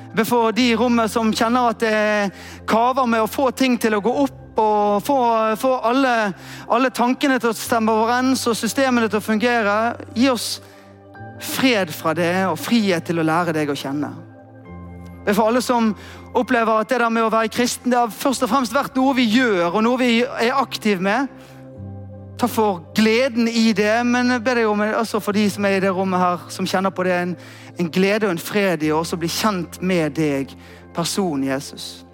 Jeg 0.00 0.16
ber 0.18 0.26
for 0.26 0.50
de 0.50 0.64
i 0.72 0.74
rommet 0.74 1.12
som 1.12 1.30
kjenner 1.30 1.68
at 1.70 1.84
det 1.84 2.64
kaver 2.66 3.06
med 3.06 3.22
å 3.22 3.28
få 3.30 3.52
ting 3.54 3.76
til 3.78 3.94
å 3.94 4.00
gå 4.02 4.14
opp, 4.24 4.58
og 4.58 5.04
få, 5.06 5.18
få 5.62 5.70
alle, 5.92 6.14
alle, 6.74 6.90
tankene 6.90 7.38
til 7.38 7.52
å 7.52 7.56
stemme 7.56 7.94
overens 7.94 8.42
og 8.50 8.58
systemene 8.58 9.06
til 9.06 9.20
å 9.20 9.28
fungere. 9.28 9.76
Gi 10.18 10.26
oss 10.32 10.48
fred 11.38 11.94
fra 11.94 12.16
det 12.18 12.48
og 12.48 12.58
frihet 12.58 13.06
til 13.06 13.22
å 13.22 13.28
lære 13.30 13.54
deg 13.54 13.70
å 13.70 13.78
kjenne. 13.78 14.10
Det 15.22 15.30
er 15.30 15.38
for 15.38 15.52
alle 15.52 15.62
som 15.62 15.94
opplever 16.34 16.82
at 16.82 16.90
det 16.90 16.98
der 16.98 17.14
med 17.14 17.28
å 17.28 17.30
være 17.30 17.54
kristen 17.54 17.94
det 17.94 18.02
har 18.02 18.10
først 18.10 18.42
og 18.42 18.50
fremst 18.50 18.74
vært 18.74 18.98
noe 18.98 19.14
vi 19.14 19.30
gjør, 19.30 19.70
og 19.70 19.86
noe 19.86 20.02
vi 20.02 20.12
er 20.26 20.58
aktiv 20.58 20.98
med. 21.06 21.30
Ta 22.40 22.46
for 22.48 22.80
gleden 22.96 23.48
i 23.48 23.72
det, 23.76 24.06
men 24.06 24.30
jeg 24.32 24.40
ber 24.44 24.56
deg 24.56 24.68
om 24.70 24.80
altså 24.80 25.18
for 25.20 25.36
de 25.36 25.42
som 25.52 25.64
er 25.68 25.76
i 25.76 25.80
det 25.84 25.90
rommet 25.92 26.22
her, 26.22 26.46
som 26.48 26.64
kjenner 26.64 26.92
på 26.96 27.04
det, 27.04 27.12
en, 27.12 27.34
en 27.76 27.90
glede 27.92 28.24
og 28.24 28.32
en 28.32 28.40
fred 28.40 28.80
i 28.86 28.94
å 28.96 29.02
bli 29.20 29.28
kjent 29.28 29.76
med 29.84 30.14
deg, 30.16 30.54
personen 30.96 31.44
Jesus. 31.50 32.06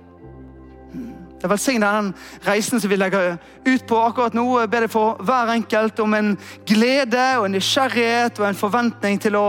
Jeg 1.37 1.53
velsigner 1.53 2.01
den 2.01 2.11
reisen 2.43 2.83
som 2.83 2.91
vi 2.91 2.99
legger 2.99 3.37
ut 3.69 3.87
på 3.87 4.01
akkurat 4.03 4.35
nå. 4.35 4.49
Jeg 4.65 4.73
ber 4.73 4.89
deg 4.89 4.91
for 4.91 5.23
hver 5.23 5.55
enkelt 5.55 6.03
om 6.03 6.19
en 6.19 6.35
glede 6.67 7.29
og 7.39 7.47
en 7.47 7.55
nysgjerrighet 7.55 8.43
og 8.43 8.49
en 8.49 8.59
forventning 8.59 9.23
til 9.23 9.39
å 9.39 9.47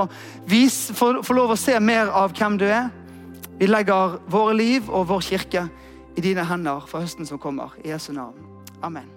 få, 0.94 1.12
lov 1.34 1.56
å 1.56 1.58
se 1.58 1.80
mer 1.82 2.14
av 2.14 2.38
hvem 2.38 2.62
du 2.62 2.68
er. 2.70 2.92
Vi 3.58 3.66
legger 3.72 4.20
våre 4.30 4.54
liv 4.62 4.94
og 4.94 5.10
vår 5.10 5.26
kirke 5.32 5.70
i 6.14 6.22
dine 6.22 6.46
hender 6.46 6.86
for 6.86 7.02
høsten 7.02 7.26
som 7.26 7.42
kommer. 7.42 7.74
I 7.82 7.96
Jesu 7.96 8.12
navn. 8.14 8.38
Amen. 8.86 9.17